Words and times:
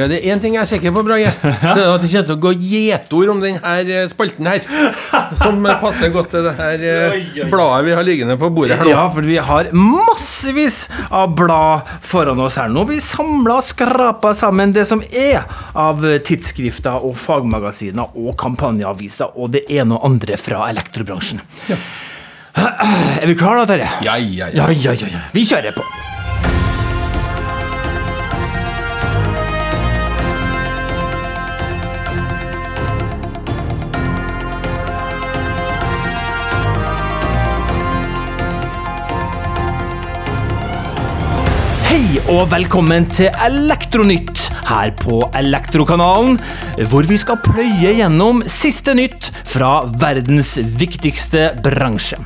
Ja, 0.00 0.06
det 0.08 0.20
er 0.20 0.32
én 0.32 0.40
ting 0.40 0.54
jeg 0.56 0.62
er 0.64 0.68
sikker 0.70 0.94
på, 0.96 1.02
Brage. 1.04 1.28
Så 1.74 1.74
det 1.76 1.84
er 1.84 1.92
at 1.92 2.04
det 2.04 2.10
kommer 2.10 2.28
til 2.30 2.34
å 2.34 2.40
gå 2.40 2.52
gjetord 2.56 3.32
om 3.34 3.42
denne 3.42 3.98
spalten 4.08 4.48
her. 4.48 4.64
Som 5.36 5.60
passer 5.82 6.12
godt 6.14 6.32
til 6.32 6.46
det 6.48 6.54
her 6.58 6.84
eh, 6.88 7.40
bladet 7.52 7.84
vi 7.90 7.94
har 7.98 8.06
liggende 8.06 8.38
på 8.40 8.48
bordet 8.54 8.78
her 8.80 8.88
nå. 8.88 8.94
Ja, 8.94 9.04
for 9.12 9.28
vi 9.28 9.36
har 9.50 9.68
massevis 9.76 10.82
av 11.12 11.34
blad 11.38 11.90
foran 12.06 12.40
oss 12.40 12.56
her 12.60 12.72
nå. 12.72 12.86
Vi 12.88 13.00
samla 13.04 13.60
og 13.60 13.68
skrapa 13.68 14.32
sammen 14.38 14.72
det 14.76 14.86
som 14.88 15.04
er 15.10 15.44
av 15.76 16.04
tidsskrifter 16.26 17.04
og 17.04 17.16
fagmagasiner 17.20 18.16
og 18.16 18.32
kampanjeaviser 18.40 19.36
og 19.36 19.52
det 19.56 19.66
ene 19.68 19.98
og 19.98 20.08
andre 20.14 20.40
fra 20.40 20.64
elektrobransjen. 20.72 21.44
Er 22.56 23.26
vi 23.28 23.36
klare 23.38 23.62
da, 23.62 23.74
Terje? 23.74 23.90
Ja, 24.06 24.16
ja, 24.18 24.48
Ja, 24.54 24.70
ja. 24.70 24.70
ja, 24.72 24.94
ja, 24.94 25.12
ja. 25.12 25.26
Vi 25.36 25.44
kjører 25.46 25.76
på. 25.76 25.84
Og 42.30 42.44
velkommen 42.52 43.08
til 43.10 43.26
Elektronytt 43.42 44.44
her 44.68 44.92
på 45.00 45.16
Elektrokanalen, 45.34 46.36
hvor 46.90 47.06
vi 47.08 47.16
skal 47.18 47.40
pløye 47.42 47.94
gjennom 47.98 48.44
siste 48.46 48.94
nytt 48.94 49.32
fra 49.50 49.80
verdens 49.98 50.52
viktigste 50.78 51.48
bransje. 51.64 52.20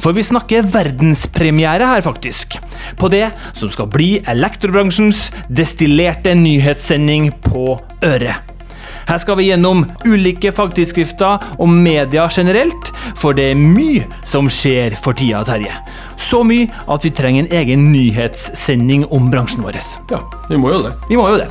For 0.00 0.16
vi 0.16 0.24
snakker 0.24 0.68
verdenspremiere 0.70 1.90
her, 1.92 2.00
faktisk. 2.06 2.56
På 2.96 3.10
det 3.12 3.26
som 3.52 3.68
skal 3.72 3.90
bli 3.92 4.14
elektrobransjens 4.32 5.26
destillerte 5.52 6.32
nyhetssending 6.38 7.28
på 7.44 7.74
øret. 8.06 8.59
Her 9.08 9.18
skal 9.22 9.36
vi 9.40 9.48
gjennom 9.50 9.84
ulike 10.06 10.52
fagtidsskrifter 10.54 11.44
og 11.58 11.68
media 11.72 12.28
generelt, 12.32 12.92
for 13.18 13.36
det 13.36 13.50
er 13.52 13.60
mye 13.60 14.06
som 14.26 14.48
skjer 14.52 14.96
for 15.00 15.16
tida, 15.16 15.42
Terje. 15.48 15.74
Så 16.20 16.42
mye 16.46 16.68
at 16.90 17.04
vi 17.06 17.10
trenger 17.16 17.46
en 17.46 17.54
egen 17.60 17.90
nyhetssending 17.92 19.06
om 19.10 19.30
bransjen 19.32 19.62
vår. 19.66 19.78
ja, 20.10 20.18
vi 20.48 20.56
må 20.60 20.72
jo 20.74 20.82
det. 20.88 20.96
Vi 21.08 21.16
må 21.16 21.28
jo 21.30 21.38
det. 21.40 21.48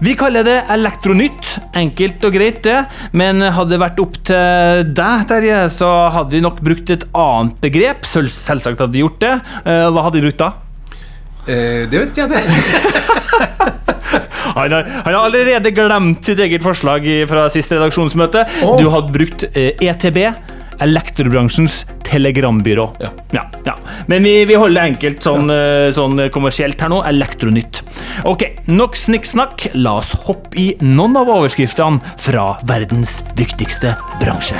Vi 0.00 0.14
kaller 0.16 0.44
det 0.46 0.62
Elektronytt. 0.72 1.58
Enkelt 1.76 2.24
og 2.24 2.32
greit, 2.32 2.62
det. 2.64 2.78
Men 3.12 3.42
hadde 3.44 3.74
det 3.74 3.80
vært 3.82 4.00
opp 4.00 4.16
til 4.24 4.86
deg, 4.96 5.26
Terje, 5.28 5.58
så 5.68 5.90
hadde 6.14 6.32
vi 6.38 6.40
nok 6.40 6.62
brukt 6.64 6.88
et 6.94 7.04
annet 7.12 7.58
begrep. 7.60 8.08
Selvsagt 8.08 8.80
hadde 8.80 8.96
vi 8.96 9.04
gjort 9.04 9.20
det. 9.20 9.34
Eh, 9.66 9.88
Hva 9.92 10.06
hadde 10.06 10.16
vi 10.22 10.24
brukt 10.30 10.40
da? 10.40 10.52
Eh, 11.50 11.84
det 11.90 12.04
vet 12.04 12.14
ikke 12.14 12.26
jeg, 12.26 12.30
det. 12.30 12.40
Han 14.50 14.72
har, 14.72 14.82
han 15.04 15.14
har 15.14 15.24
allerede 15.24 15.70
glemt 15.72 16.26
sitt 16.26 16.40
eget 16.42 16.64
forslag 16.66 17.04
fra 17.30 17.44
siste 17.54 17.76
redaksjonsmøte. 17.78 18.42
Oh. 18.66 18.74
Du 18.80 18.88
hadde 18.92 19.14
brukt 19.14 19.44
eh, 19.54 19.78
ETB, 19.78 20.18
elektrobransjens 20.82 21.84
telegrambyrå. 22.04 22.88
Ja. 23.00 23.12
Ja, 23.36 23.44
ja. 23.68 23.76
Men 24.10 24.26
vi, 24.26 24.34
vi 24.50 24.58
holder 24.58 24.80
det 24.80 24.88
enkelt 24.96 25.24
sånn, 25.24 25.54
eh, 25.54 25.86
sånn 25.94 26.26
kommersielt 26.34 26.82
her 26.82 26.92
nå. 26.92 27.00
Elektronytt. 27.12 27.84
Ok, 28.28 28.44
nok 28.68 28.98
snikksnakk. 28.98 29.70
La 29.78 30.00
oss 30.02 30.12
hoppe 30.26 30.58
i 30.58 30.68
noen 30.82 31.16
av 31.22 31.30
overskriftene 31.38 32.02
fra 32.18 32.52
verdens 32.68 33.20
viktigste 33.38 33.94
bransje. 34.20 34.58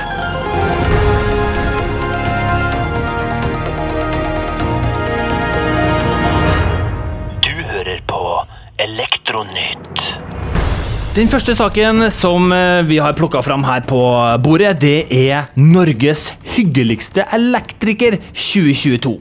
Den 11.11 11.27
første 11.27 11.57
saken 11.59 12.05
som 12.15 12.53
eh, 12.55 12.85
vi 12.87 13.01
har 13.03 13.17
plukka 13.19 13.41
fram 13.43 13.65
her 13.67 13.83
på 13.83 13.99
bordet, 14.45 14.77
det 14.79 15.09
er 15.11 15.49
Norges 15.59 16.29
hyggeligste 16.53 17.25
elektriker 17.35 18.15
2022. 18.31 19.17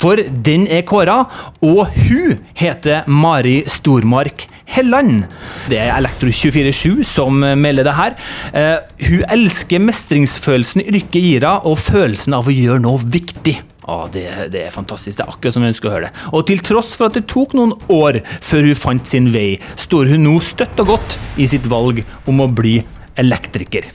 For 0.00 0.22
den 0.46 0.64
er 0.72 0.86
kåra, 0.88 1.18
og 1.60 1.92
hun 2.06 2.38
heter 2.56 3.04
Mari 3.12 3.58
Stormark 3.68 4.46
Helland. 4.72 5.26
Det 5.68 5.82
er 5.82 5.92
Elektro247 5.98 7.04
som 7.12 7.44
melder 7.44 7.90
det 7.90 7.96
her. 8.00 8.16
Eh, 8.56 8.80
hun 9.10 9.28
elsker 9.36 9.84
mestringsfølelsen 9.84 10.86
yrket 10.86 11.20
gir 11.20 11.44
henne, 11.44 11.60
og 11.68 11.76
følelsen 11.76 12.40
av 12.40 12.48
å 12.48 12.56
gjøre 12.56 12.86
noe 12.88 13.04
viktig. 13.04 13.58
Ja, 13.84 13.98
det, 14.12 14.24
det 14.54 14.62
er 14.66 14.72
fantastisk. 14.72 15.18
Det 15.18 15.26
er 15.26 15.32
akkurat 15.34 15.56
som 15.56 15.64
jeg 15.66 15.74
ønsker 15.74 15.90
å 15.90 15.94
høre 15.94 16.08
det. 16.08 16.28
Og 16.32 16.46
til 16.48 16.62
tross 16.64 16.94
for 16.96 17.10
at 17.10 17.18
det 17.18 17.26
tok 17.30 17.56
noen 17.58 17.74
år 17.92 18.22
før 18.24 18.70
hun 18.70 18.80
fant 18.80 19.10
sin 19.10 19.28
vei, 19.34 19.58
står 19.80 20.14
hun 20.14 20.24
nå 20.28 20.38
støtt 20.44 20.80
og 20.84 20.94
godt 20.94 21.18
i 21.36 21.48
sitt 21.50 21.68
valg 21.70 22.00
om 22.30 22.40
å 22.44 22.48
bli 22.48 22.78
elektriker. 23.20 23.90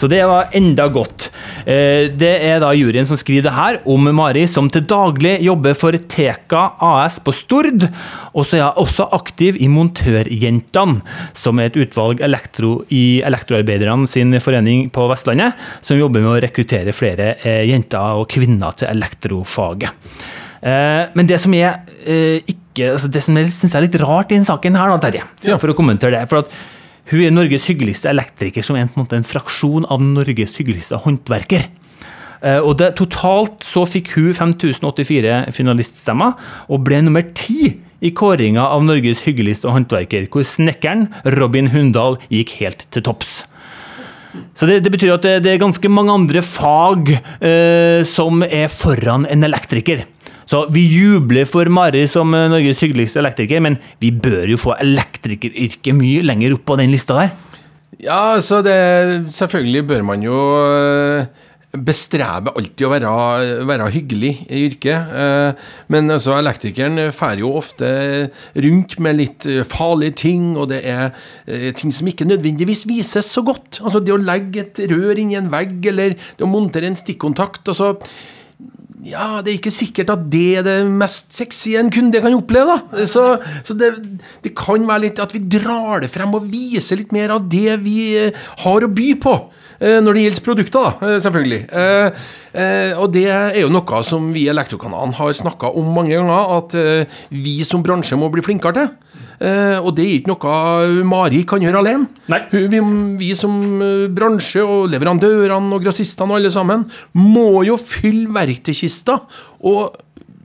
Så 0.00 0.08
det 0.08 0.22
var 0.24 0.48
enda 0.56 0.86
godt. 0.88 1.26
Eh, 1.68 2.08
Det 2.16 2.30
er 2.48 2.60
da 2.62 2.70
juryen 2.72 3.04
som 3.08 3.18
skriver 3.20 3.42
det 3.50 3.52
her 3.52 3.78
om 3.84 4.06
Mari, 4.16 4.46
som 4.48 4.70
til 4.72 4.86
daglig 4.88 5.34
jobber 5.44 5.74
for 5.76 5.92
Teka 5.92 6.62
AS 6.80 7.18
på 7.20 7.34
Stord. 7.36 7.84
Og 8.32 8.46
så 8.48 8.56
er 8.56 8.70
hun 8.70 8.80
også 8.86 9.08
aktiv 9.12 9.58
i 9.60 9.68
Montørjentene, 9.68 11.02
som 11.36 11.60
er 11.60 11.68
et 11.68 11.76
utvalg 11.84 12.22
elektro 12.24 12.78
i 12.90 13.20
Elektroarbeiderne 13.26 14.08
sin 14.08 14.32
forening 14.40 14.88
på 14.94 15.04
Vestlandet, 15.10 15.52
som 15.84 15.98
jobber 16.00 16.24
med 16.24 16.32
å 16.32 16.40
rekruttere 16.46 16.94
flere 16.96 17.34
eh, 17.44 17.64
jenter 17.68 18.16
og 18.22 18.28
kvinner 18.32 18.72
til 18.80 18.88
elektrofaget. 18.94 19.92
Eh, 20.62 21.06
Men 21.14 21.26
det 21.28 21.40
som 21.40 21.52
er 21.54 21.80
ikke 22.06 22.92
altså 22.94 23.08
Det 23.12 23.20
som 23.24 23.36
jeg 23.36 23.48
synes 23.52 23.74
er 23.74 23.82
litt 23.84 23.96
rart 24.00 24.30
i 24.30 24.36
denne 24.38 24.46
saken 24.46 24.76
her, 24.78 24.88
da, 24.94 24.98
Terje, 25.02 25.22
Ja. 25.44 25.58
for 25.58 25.68
å 25.68 25.74
kommentere 25.76 26.12
det. 26.16 26.28
for 26.30 26.38
at 26.38 26.48
hun 27.10 27.24
er 27.26 27.34
Norges 27.34 27.66
hyggeligste 27.66 28.10
elektriker, 28.12 28.62
som 28.62 28.76
er 28.78 28.86
en 28.86 29.06
en 29.10 29.26
fraksjon 29.26 29.86
av 29.90 30.00
Norges 30.02 30.56
hyggeligste 30.58 30.96
håndverker. 31.02 31.66
Eh, 32.42 32.60
Og 32.60 32.78
det, 32.78 32.94
Totalt 32.96 33.64
så 33.66 33.84
fikk 33.84 34.14
hun 34.16 34.32
5084 34.34 35.52
finaliststemmer, 35.52 36.34
og 36.68 36.84
ble 36.84 37.02
nummer 37.02 37.22
ti 37.34 37.76
i 38.00 38.10
kåringa 38.10 38.62
av 38.62 38.84
Norges 38.84 39.24
hyggeligste 39.26 39.68
håndverker, 39.68 40.28
hvor 40.30 40.46
snekkeren 40.46 41.08
Robin 41.36 41.68
Hundal 41.68 42.16
gikk 42.30 42.56
helt 42.62 42.86
til 42.90 43.02
topps. 43.02 43.44
Så 44.54 44.66
det, 44.68 44.84
det 44.84 44.92
betyr 44.94 45.16
at 45.16 45.26
det, 45.26 45.34
det 45.42 45.52
er 45.52 45.60
ganske 45.60 45.90
mange 45.90 46.14
andre 46.14 46.40
fag 46.46 47.10
eh, 47.18 48.00
som 48.06 48.44
er 48.46 48.70
foran 48.70 49.26
en 49.26 49.44
elektriker. 49.44 50.06
Så 50.50 50.64
vi 50.74 50.82
jubler 50.90 51.46
for 51.46 51.68
Mari 51.70 52.06
som 52.10 52.32
eh, 52.34 52.48
Norges 52.50 52.80
hyggeligste 52.82 53.20
elektriker, 53.22 53.62
men 53.62 53.78
vi 54.02 54.10
bør 54.10 54.50
jo 54.50 54.58
få 54.58 54.74
elektrikeryrket 54.82 55.94
mye 55.94 56.24
lenger 56.26 56.56
opp 56.56 56.64
på 56.66 56.80
den 56.80 56.90
lista 56.90 57.20
der. 57.20 57.36
Ja, 58.00 58.40
så 58.42 58.58
det 58.64 58.80
Selvfølgelig 59.30 59.84
bør 59.86 60.02
man 60.08 60.24
jo 60.24 60.40
eh, 60.64 61.28
bestrebe 61.70 62.50
alltid 62.58 62.82
å 62.82 62.90
være, 62.90 63.12
være 63.68 63.86
hyggelig 63.94 64.32
i 64.48 64.64
yrket. 64.66 65.12
Eh, 65.22 65.68
Men 65.94 66.10
altså, 66.16 66.34
elektrikeren 66.40 66.98
fer 67.14 67.44
jo 67.44 67.52
ofte 67.60 67.92
rundt 68.58 68.98
med 68.98 69.20
litt 69.20 69.46
farlige 69.70 70.18
ting, 70.24 70.50
og 70.58 70.72
det 70.72 70.82
er 70.82 71.14
ting 71.78 71.94
som 71.94 72.10
ikke 72.10 72.26
nødvendigvis 72.26 72.88
vises 72.90 73.30
så 73.30 73.46
godt. 73.46 73.84
Altså 73.84 74.02
det 74.02 74.16
å 74.16 74.18
legge 74.18 74.66
et 74.66 74.82
rør 74.90 75.14
inn 75.14 75.30
i 75.30 75.38
en 75.38 75.52
vegg, 75.52 75.78
eller 75.94 76.18
det 76.18 76.48
å 76.48 76.50
montere 76.50 76.90
en 76.90 76.98
stikkontakt. 76.98 77.70
altså 77.70 77.94
ja, 79.06 79.40
det 79.40 79.52
er 79.52 79.56
ikke 79.58 79.72
sikkert 79.72 80.10
at 80.12 80.26
det 80.32 80.60
er 80.60 80.66
det 80.66 80.76
mest 80.88 81.32
sexy 81.36 81.72
en 81.78 81.90
kunde 81.92 82.20
kan 82.20 82.36
oppleve, 82.36 82.76
da. 82.76 83.06
Så, 83.08 83.24
så 83.64 83.76
det, 83.78 83.92
det 84.44 84.52
kan 84.58 84.84
være 84.88 85.06
litt 85.06 85.22
at 85.22 85.32
vi 85.34 85.40
drar 85.40 86.04
det 86.04 86.10
frem 86.12 86.34
og 86.36 86.48
viser 86.50 87.00
litt 87.00 87.14
mer 87.16 87.32
av 87.36 87.46
det 87.50 87.78
vi 87.84 87.98
eh, 88.20 88.44
har 88.64 88.86
å 88.86 88.90
by 88.92 89.08
på. 89.22 89.34
eh, 89.78 89.98
Når 90.04 90.16
det 90.16 90.24
gjelder 90.26 90.46
produkter, 90.48 90.88
eh, 91.06 91.18
selvfølgelig. 91.24 91.62
Og 93.00 93.12
det 93.14 93.26
er 93.30 93.60
jo 93.62 93.70
noe 93.72 94.02
som 94.06 94.32
vi 94.34 94.44
i 94.44 94.50
Elektrokanalen 94.52 95.14
har 95.20 95.32
snakka 95.38 95.70
om 95.78 95.92
mange 95.94 96.16
ganger, 96.16 96.56
at 96.58 96.74
vi 97.30 97.60
som 97.64 97.84
bransje 97.86 98.18
må 98.18 98.28
bli 98.32 98.42
flinkere 98.44 98.74
til. 98.80 98.90
Eh, 99.40 99.78
Og 99.80 99.94
det 99.96 100.04
er 100.04 100.18
ikke 100.18 100.34
noe 100.34 101.04
Mari 101.08 101.44
kan 101.48 101.62
gjøre 101.64 101.80
alene. 101.80 102.08
Vi, 102.52 102.80
vi 103.22 103.30
som 103.38 103.54
eh, 103.80 104.08
bransje 104.12 104.60
og 104.60 104.90
leverandørene 104.92 105.72
og 105.78 105.82
grossistene 105.86 106.34
og 106.34 106.40
alle 106.42 106.52
sammen 106.52 106.84
må 107.16 107.62
jo 107.64 107.78
fylle 107.80 108.28
verktøykista 108.36 109.16
og 109.64 109.96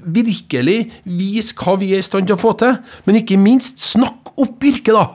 virkelig 0.05 0.77
vise 1.03 1.55
hva 1.57 1.75
vi 1.81 1.91
er 1.95 2.03
i 2.03 2.05
stand 2.05 2.27
til 2.29 2.37
å 2.37 2.39
få 2.39 2.53
til. 2.61 2.75
Men 3.07 3.19
ikke 3.19 3.39
minst 3.41 3.81
snakk 3.83 4.31
opp 4.37 4.63
yrket, 4.63 4.93
da. 4.95 5.05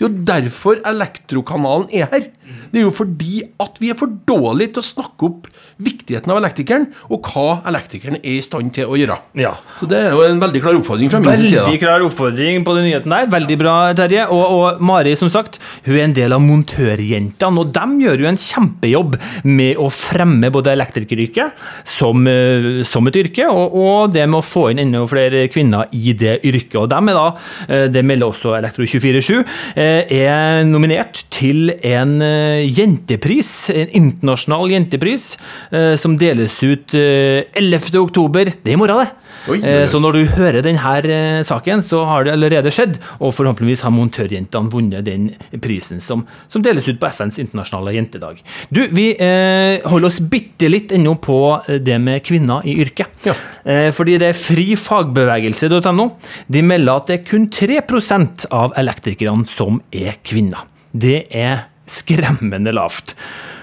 Det 0.00 0.06
er 0.06 0.08
jo 0.08 0.24
derfor 0.24 0.78
Elektrokanalen 0.88 1.90
er 1.92 2.08
her. 2.08 2.30
Det 2.70 2.80
er 2.80 2.86
jo 2.86 2.92
fordi 2.94 3.42
at 3.60 3.76
vi 3.82 3.90
er 3.92 3.98
for 3.98 4.12
dårlige 4.26 4.76
til 4.76 4.82
å 4.82 4.86
snakke 4.86 5.26
opp 5.26 5.48
viktigheten 5.80 6.32
av 6.32 6.38
elektrikeren, 6.40 6.86
og 7.10 7.28
hva 7.30 7.60
elektrikeren 7.68 8.18
er 8.20 8.36
i 8.36 8.42
stand 8.44 8.72
til 8.76 8.90
å 8.90 8.96
gjøre. 8.98 9.16
Ja. 9.40 9.52
Så 9.80 9.88
det 9.90 9.98
er 9.98 10.14
jo 10.14 10.24
en 10.26 10.40
veldig 10.42 10.62
klar 10.62 10.78
oppfordring 10.78 11.12
fra 11.12 11.20
min 11.22 11.36
side. 11.40 11.64
Veldig 11.64 11.80
klar 11.82 12.04
oppfordring 12.04 12.64
på 12.66 12.74
den 12.76 12.86
nyheten 12.88 13.14
der. 13.14 13.28
Veldig 13.32 13.56
bra, 13.60 13.74
Terje. 13.98 14.26
Og, 14.32 14.56
og 14.56 14.82
Mari, 14.86 15.14
som 15.18 15.30
sagt, 15.32 15.58
hun 15.86 15.96
er 15.96 16.04
en 16.06 16.16
del 16.16 16.36
av 16.36 16.42
Montørjentene, 16.44 17.64
og 17.64 17.72
de 17.76 18.04
gjør 18.06 18.24
jo 18.24 18.30
en 18.30 18.40
kjempejobb 18.40 19.18
med 19.48 19.80
å 19.80 19.88
fremme 19.94 20.52
både 20.52 20.74
elektrikeryrket 20.76 21.64
som, 21.88 22.24
eh, 22.30 22.82
som 22.88 23.08
et 23.10 23.20
yrke, 23.20 23.48
og, 23.50 23.76
og 23.76 24.14
det 24.14 24.26
med 24.28 24.40
å 24.40 24.46
få 24.46 24.68
inn 24.72 24.84
enda 24.84 25.04
flere 25.10 25.46
kvinner 25.52 25.90
i 25.96 26.14
det 26.16 26.38
yrket. 26.46 26.78
Og 26.84 26.90
dem 26.92 27.12
er 27.12 27.18
da, 27.18 27.26
eh, 27.68 27.86
det 27.92 28.04
melder 28.06 28.30
også 28.30 28.54
Elektro247, 28.60 29.42
eh, 29.74 29.89
er 30.10 30.64
nominert 30.68 31.24
til 31.34 31.72
en 31.86 32.18
eh, 32.24 32.66
jentepris, 32.66 33.52
en 33.74 33.92
internasjonal 34.00 34.72
jentepris, 34.74 35.34
eh, 35.74 35.94
som 36.00 36.16
deles 36.20 36.56
ut 36.64 36.96
eh, 36.98 37.46
11. 37.58 37.94
oktober. 38.00 38.52
Det 38.56 38.72
er 38.72 38.78
i 38.78 38.80
morgen, 38.80 39.04
det. 39.04 39.19
Oi, 39.48 39.56
oi, 39.56 39.60
oi. 39.62 39.68
Eh, 39.82 39.86
Så 39.88 40.00
når 40.02 40.12
du 40.18 40.24
hører 40.36 40.60
denne 40.64 41.44
saken, 41.46 41.82
så 41.82 42.02
har 42.04 42.24
det 42.26 42.32
allerede 42.34 42.70
skjedd, 42.74 42.98
og 43.20 43.32
forhåpentligvis 43.34 43.82
har 43.86 43.94
montørjentene 43.94 44.70
vunnet 44.72 45.04
den 45.06 45.30
prisen 45.62 46.00
som, 46.00 46.26
som 46.50 46.62
deles 46.62 46.88
ut 46.88 47.00
på 47.00 47.08
FNs 47.08 47.38
internasjonale 47.40 47.94
jentedag. 47.96 48.42
Du, 48.70 48.82
vi 48.92 49.10
eh, 49.16 49.80
holder 49.88 50.10
oss 50.10 50.20
bitte 50.20 50.68
litt 50.70 50.92
ennå 50.92 51.14
på 51.22 51.38
eh, 51.66 51.80
det 51.80 51.96
med 52.02 52.22
kvinner 52.26 52.66
i 52.68 52.76
yrket. 52.84 53.08
Ja. 53.24 53.34
Eh, 53.64 53.88
fordi 53.96 54.18
det 54.20 54.32
er 54.34 54.40
frifagbevegelse.no. 54.40 56.10
De 56.50 56.62
melder 56.66 57.00
at 57.00 57.10
det 57.10 57.20
er 57.20 57.26
kun 57.30 57.48
3% 57.52 58.48
av 58.52 58.76
elektrikerne 58.80 59.48
som 59.48 59.80
er 59.92 60.20
kvinner. 60.26 60.66
Det 60.90 61.22
er 61.30 61.69
skremmende 61.90 62.72
lavt. 62.76 63.14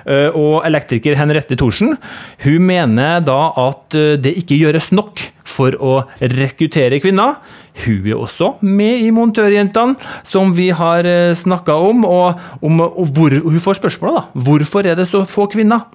Eh, 0.07 0.29
Og 0.35 0.65
elektriker 0.67 1.17
Henriette 1.19 1.57
Thorsen 1.59 1.95
hun 2.43 2.67
mener 2.67 3.23
da 3.25 3.39
at 3.63 3.95
eh, 3.97 4.15
det 4.19 4.35
ikke 4.43 4.59
gjøres 4.59 4.91
nok 4.95 5.23
for 5.47 5.75
å 5.79 6.01
rekruttere 6.21 6.99
kvinner. 7.03 7.39
Hun 7.85 8.07
er 8.09 8.17
også 8.17 8.53
med 8.65 9.03
i 9.05 9.11
Montørjentene, 9.15 9.95
som 10.27 10.51
vi 10.57 10.69
har 10.75 11.07
snakka 11.37 11.75
om. 11.87 12.03
Og, 12.05 12.41
om, 12.65 12.81
og 12.83 13.13
hvor, 13.15 13.33
hun 13.45 13.59
får 13.63 13.79
spørsmålet, 13.79 14.17
da. 14.17 14.43
Hvorfor 14.47 14.89
er 14.89 14.97
det 14.99 15.07
så 15.09 15.23
få 15.29 15.47
kvinner? 15.53 15.85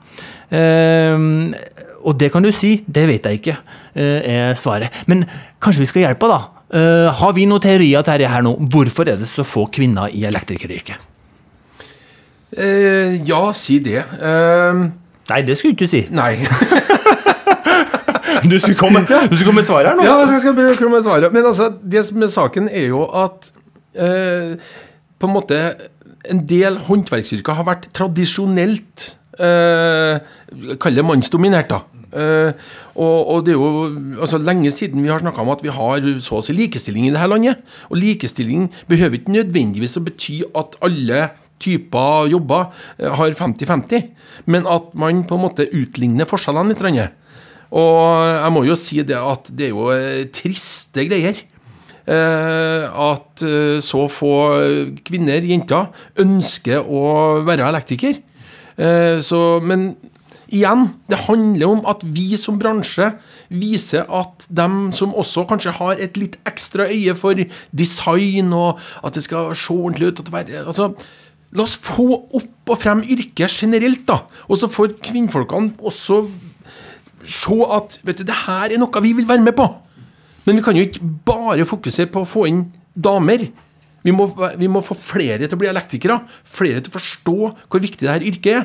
Eh, 0.50 1.18
og 2.02 2.18
det 2.18 2.32
kan 2.34 2.42
du 2.42 2.50
si, 2.54 2.76
det 2.86 3.06
vet 3.10 3.28
jeg 3.28 3.40
ikke, 3.40 3.56
eh, 3.94 4.18
er 4.34 4.58
svaret. 4.58 5.02
Men 5.06 5.24
kanskje 5.62 5.84
vi 5.84 5.90
skal 5.92 6.06
hjelpe 6.06 6.30
da. 6.30 6.40
Eh, 6.72 7.08
har 7.20 7.32
vi 7.36 7.46
noen 7.46 7.62
teorier 7.62 8.02
Terje, 8.06 8.30
her 8.32 8.42
nå? 8.42 8.56
Hvorfor 8.72 9.08
er 9.08 9.20
det 9.20 9.28
så 9.30 9.44
få 9.46 9.66
kvinner 9.70 10.10
i 10.10 10.24
elektrikeryrket? 10.28 11.11
Eh, 12.56 13.20
ja, 13.28 13.52
si 13.56 13.78
det. 13.84 14.02
Eh, 14.02 14.82
Nei, 15.30 15.40
det 15.46 15.56
skulle 15.56 15.72
du 15.72 15.84
ikke 15.84 15.90
si. 15.90 16.06
nei. 16.10 16.34
Du 18.42 18.56
skulle 18.58 18.78
komme, 18.78 19.02
du 19.04 19.36
skulle 19.36 19.44
komme 19.50 19.60
med 19.60 19.66
svaret 19.68 19.90
her 19.90 19.98
nå. 19.98 20.04
Ja, 20.06 20.14
jeg 20.26 20.40
skal 20.42 20.54
prøve 20.56 20.72
å 20.74 20.78
komme 20.78 20.96
med 20.98 21.04
svaret. 21.04 21.34
Men 21.34 21.46
altså, 21.46 21.68
det 21.94 22.00
som 22.08 22.22
er 22.24 22.30
saken, 22.32 22.68
er 22.72 22.88
jo 22.88 23.04
at 23.06 23.50
eh, 23.94 24.54
på 25.20 25.28
en 25.28 25.34
måte 25.34 25.58
en 26.32 26.40
del 26.48 26.78
håndverksyrker 26.86 27.58
har 27.58 27.66
vært 27.68 27.88
tradisjonelt 27.94 29.04
eh, 29.42 30.22
Kall 30.82 30.98
det 30.98 31.04
mannsdominert, 31.06 31.70
da. 31.70 31.82
Eh, 32.12 32.64
og, 32.96 33.18
og 33.36 33.44
det 33.46 33.54
er 33.54 33.60
jo 33.60 33.84
altså, 34.24 34.40
lenge 34.42 34.72
siden 34.74 35.04
vi 35.04 35.12
har 35.12 35.22
snakka 35.22 35.44
om 35.44 35.52
at 35.54 35.62
vi 35.64 35.72
har 35.72 36.08
så 36.24 36.40
å 36.40 36.44
si 36.44 36.56
likestilling 36.56 37.08
i 37.08 37.14
dette 37.14 37.30
landet. 37.30 37.62
Og 37.92 38.00
likestilling 38.00 38.70
behøver 38.90 39.20
ikke 39.20 39.36
nødvendigvis 39.38 39.98
å 40.00 40.04
bety 40.08 40.40
at 40.50 40.76
alle 40.88 41.28
typer 41.62 42.28
jobber 42.32 42.68
eh, 42.98 43.10
har 43.18 43.36
50-50, 43.38 44.10
men 44.50 44.68
at 44.68 44.92
man 44.98 45.24
på 45.28 45.38
en 45.38 45.44
måte 45.46 45.68
utligner 45.70 46.28
forskjellene 46.28 46.74
litt. 46.74 47.18
Og 47.72 48.02
jeg 48.28 48.52
må 48.52 48.66
jo 48.68 48.76
si 48.76 49.00
det 49.06 49.18
at 49.18 49.48
det 49.54 49.70
er 49.70 49.74
jo 49.74 49.88
eh, 49.94 50.26
triste 50.34 51.06
greier. 51.08 51.44
Eh, 52.02 52.84
at 52.90 53.44
så 53.84 54.06
få 54.10 54.34
kvinner, 55.06 55.44
jenter, 55.46 55.90
ønsker 56.22 56.82
å 56.82 57.04
være 57.46 57.68
elektriker. 57.70 58.18
Så, 59.22 59.38
men 59.62 59.90
igjen, 60.52 60.86
det 61.08 61.24
handler 61.26 61.70
om 61.70 61.82
at 61.88 62.04
vi 62.04 62.36
som 62.40 62.58
bransje 62.60 63.08
viser 63.52 64.04
at 64.12 64.46
dem 64.52 64.90
som 64.96 65.14
også 65.16 65.46
kanskje 65.48 65.74
har 65.78 66.00
et 66.00 66.18
litt 66.20 66.38
ekstra 66.48 66.88
øye 66.92 67.16
for 67.18 67.40
design, 67.72 68.52
og 68.52 68.80
at 69.02 69.16
det 69.16 69.24
skal 69.26 69.52
se 69.56 69.72
ordentlig 69.74 70.12
ut 70.12 70.22
at 70.24 70.32
være, 70.32 70.64
altså, 70.66 70.92
La 71.52 71.66
oss 71.66 71.76
få 71.76 72.08
opp 72.32 72.72
og 72.72 72.78
frem 72.80 73.02
yrket 73.04 73.52
generelt, 73.52 74.06
da. 74.08 74.22
Og 74.48 74.60
så 74.60 74.70
får 74.72 74.96
kvinnfolkene 75.04 75.74
også 75.84 76.22
se 77.22 77.58
at 77.76 77.98
vet 78.02 78.22
du, 78.22 78.26
det 78.26 78.38
her 78.46 78.72
er 78.72 78.80
noe 78.80 79.02
vi 79.04 79.12
vil 79.18 79.28
være 79.28 79.44
med 79.44 79.54
på. 79.58 79.66
Men 80.46 80.58
vi 80.58 80.64
kan 80.64 80.78
jo 80.78 80.86
ikke 80.86 81.10
bare 81.26 81.68
fokusere 81.68 82.10
på 82.10 82.24
å 82.24 82.28
få 82.28 82.46
inn 82.50 82.64
damer. 82.94 83.46
Vi 84.02 84.14
må, 84.14 84.26
vi 84.58 84.70
må 84.70 84.82
få 84.82 84.96
flere 84.98 85.46
til 85.46 85.54
å 85.54 85.60
bli 85.60 85.70
elektrikere. 85.70 86.18
Flere 86.42 86.82
til 86.82 86.90
å 86.90 86.96
forstå 86.96 87.36
hvor 87.70 87.82
viktig 87.82 88.02
det 88.02 88.10
her 88.10 88.26
yrket 88.32 88.54
er. 88.56 88.64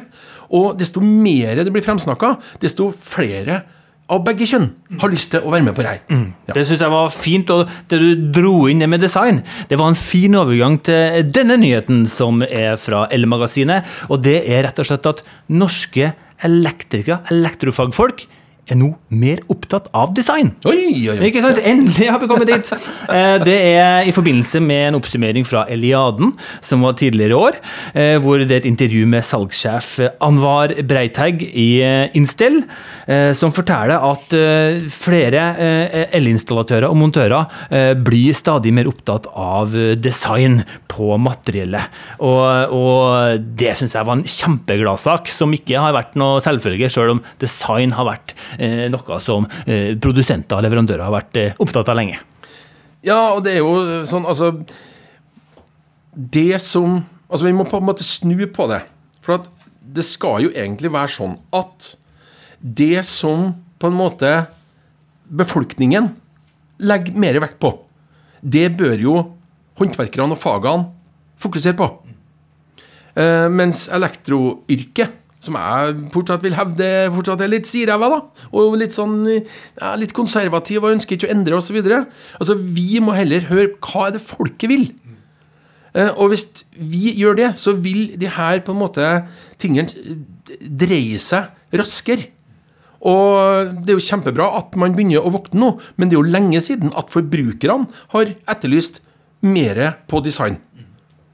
Og 0.57 0.77
desto 0.79 1.03
mer 1.03 1.59
det 1.59 1.73
blir 1.73 1.85
fremsnakka, 1.85 2.37
desto 2.63 2.89
flere 2.95 3.61
av 4.07 4.21
begge 4.23 4.47
kjønn 4.47 4.69
har 5.01 5.11
lyst 5.11 5.33
til 5.33 5.43
å 5.43 5.51
være 5.51 5.65
med 5.67 5.75
på 5.75 5.83
det 5.83 5.95
her. 5.95 6.21
Ja. 6.47 6.55
Det 6.55 6.63
syns 6.67 6.83
jeg 6.85 6.93
var 6.93 7.09
fint, 7.11 7.51
og 7.51 7.71
det 7.91 7.99
du 8.01 8.29
dro 8.37 8.53
inn 8.71 8.85
med 8.87 9.03
design, 9.03 9.41
det 9.67 9.79
var 9.79 9.91
en 9.91 9.99
fin 9.99 10.37
overgang 10.39 10.77
til 10.87 11.27
denne 11.35 11.59
nyheten 11.59 12.05
som 12.09 12.39
er 12.45 12.79
fra 12.79 13.05
Elmagasinet. 13.13 13.87
Og 14.07 14.23
det 14.23 14.39
er 14.45 14.63
rett 14.67 14.79
og 14.79 14.87
slett 14.87 15.11
at 15.11 15.23
norske 15.51 16.13
elektrikere, 16.47 17.19
elektrofagfolk, 17.33 18.27
er 18.67 18.77
nå 18.79 18.89
mer 19.15 19.39
opptatt 19.51 19.87
av 19.95 20.11
design. 20.17 20.51
Oi, 20.67 20.75
oi, 20.89 21.03
oi. 21.13 21.17
Ikke 21.29 21.43
sant? 21.43 21.59
Endelig 21.63 22.09
har 22.11 22.19
vi 22.21 22.27
kommet 22.29 22.49
dit! 22.49 22.71
Eh, 23.07 23.37
Det 23.47 23.55
er 23.77 24.07
i 24.07 24.13
forbindelse 24.15 24.59
med 24.63 24.89
en 24.89 24.97
oppsummering 24.99 25.45
fra 25.47 25.65
Eliaden, 25.71 26.33
som 26.65 26.83
var 26.83 26.97
tidligere 26.99 27.35
i 27.35 27.39
år, 27.39 27.59
eh, 27.93 28.17
hvor 28.23 28.41
det 28.41 28.51
er 28.51 28.61
et 28.63 28.69
intervju 28.69 29.05
med 29.07 29.23
salgssjef 29.23 29.93
Anwar 30.23 30.73
Breitegg 30.87 31.45
i 31.47 31.69
eh, 31.85 32.09
Instel, 32.17 32.63
som 33.07 33.53
forteller 33.55 34.03
at 34.03 34.33
flere 34.91 35.43
elinstallatører 36.17 36.89
og 36.89 36.97
montører 36.99 37.93
blir 38.03 38.35
stadig 38.35 38.73
mer 38.75 38.89
opptatt 38.91 39.29
av 39.31 39.71
design 40.03 40.57
på 40.91 41.15
materiellet. 41.23 41.87
Og, 42.19 42.73
og 42.75 43.45
det 43.55 43.77
syns 43.79 43.95
jeg 43.95 44.09
var 44.09 44.19
en 44.19 44.25
kjempegladsak, 44.27 45.31
som 45.31 45.55
ikke 45.55 45.79
har 45.79 45.95
vært 45.95 46.19
noe 46.19 46.41
selvfølge, 46.43 46.91
sjøl 46.91 47.13
om 47.15 47.23
design 47.39 47.95
har 47.95 48.09
vært 48.09 48.35
noe 48.91 49.19
som 49.23 49.47
eh, 49.65 49.93
produsenter 50.01 50.57
og 50.57 50.65
leverandører 50.65 51.05
har 51.05 51.13
vært 51.13 51.39
eh, 51.41 51.55
opptatt 51.63 51.91
av 51.91 51.99
lenge. 51.99 52.19
Ja, 53.05 53.33
og 53.35 53.43
det 53.45 53.55
er 53.55 53.61
jo 53.61 54.03
sånn, 54.09 54.25
altså 54.27 54.51
Det 56.11 56.57
som 56.63 57.03
Altså, 57.27 57.43
vi 57.43 57.55
må 57.57 57.65
på 57.67 57.75
en 57.81 57.83
måte 57.83 58.05
snu 58.07 58.39
på 58.55 58.69
det. 58.71 58.85
For 59.19 59.43
det 59.83 60.05
skal 60.07 60.45
jo 60.45 60.51
egentlig 60.53 60.93
være 60.93 61.11
sånn 61.11 61.33
at 61.51 61.89
det 62.63 63.03
som 63.03 63.49
på 63.75 63.89
en 63.91 63.97
måte 63.97 64.29
befolkningen 65.27 66.07
legger 66.87 67.19
mer 67.19 67.41
vekt 67.43 67.59
på, 67.59 67.73
det 68.39 68.69
bør 68.79 68.95
jo 69.03 69.15
håndverkerne 69.75 70.37
og 70.37 70.39
fagene 70.39 70.87
fokusere 71.43 71.75
på. 71.77 71.89
Eh, 73.17 73.47
mens 73.49 73.87
elektroyrket, 73.93 75.11
som 75.43 75.57
jeg 75.59 75.97
fortsatt 76.13 76.43
vil 76.45 76.55
hevde 76.57 76.87
fortsatt 77.13 77.43
er 77.45 77.51
litt 77.51 77.67
siræva, 77.69 78.09
da, 78.09 78.47
og 78.57 78.77
litt 78.81 78.95
sånn 78.95 79.19
ja, 79.29 79.91
litt 79.99 80.15
konservativ 80.17 80.81
og 80.83 80.95
ønsker 80.95 81.17
ikke 81.17 81.29
å 81.29 81.33
endre 81.35 81.59
osv. 81.59 81.77
Altså, 81.85 82.55
vi 82.57 82.97
må 83.03 83.13
heller 83.17 83.45
høre 83.51 83.75
hva 83.77 84.07
er 84.07 84.17
det 84.17 84.23
folket 84.25 84.71
vil. 84.71 84.87
Eh, 85.93 86.09
Og 86.17 86.33
hvis 86.33 86.47
vi 86.73 87.13
gjør 87.17 87.37
det, 87.39 87.51
så 87.61 87.75
vil 87.77 88.17
de 88.19 88.31
her 88.33 88.63
på 88.65 88.73
en 88.73 88.81
måte 88.81 89.11
tingene 89.61 90.17
dreie 90.61 91.19
seg 91.21 91.53
raskere. 91.77 92.31
Og 93.07 93.75
det 93.85 93.93
er 93.93 93.99
jo 93.99 94.07
kjempebra 94.07 94.47
at 94.57 94.73
man 94.79 94.95
begynner 94.97 95.21
å 95.21 95.29
våkne 95.35 95.61
nå, 95.61 95.67
men 95.97 96.09
det 96.09 96.17
er 96.17 96.21
jo 96.21 96.31
lenge 96.33 96.61
siden 96.65 96.89
at 96.97 97.11
forbrukerne 97.13 97.85
har 98.15 98.31
etterlyst 98.49 99.03
mer 99.45 99.99
på 100.09 100.21
design. 100.25 100.57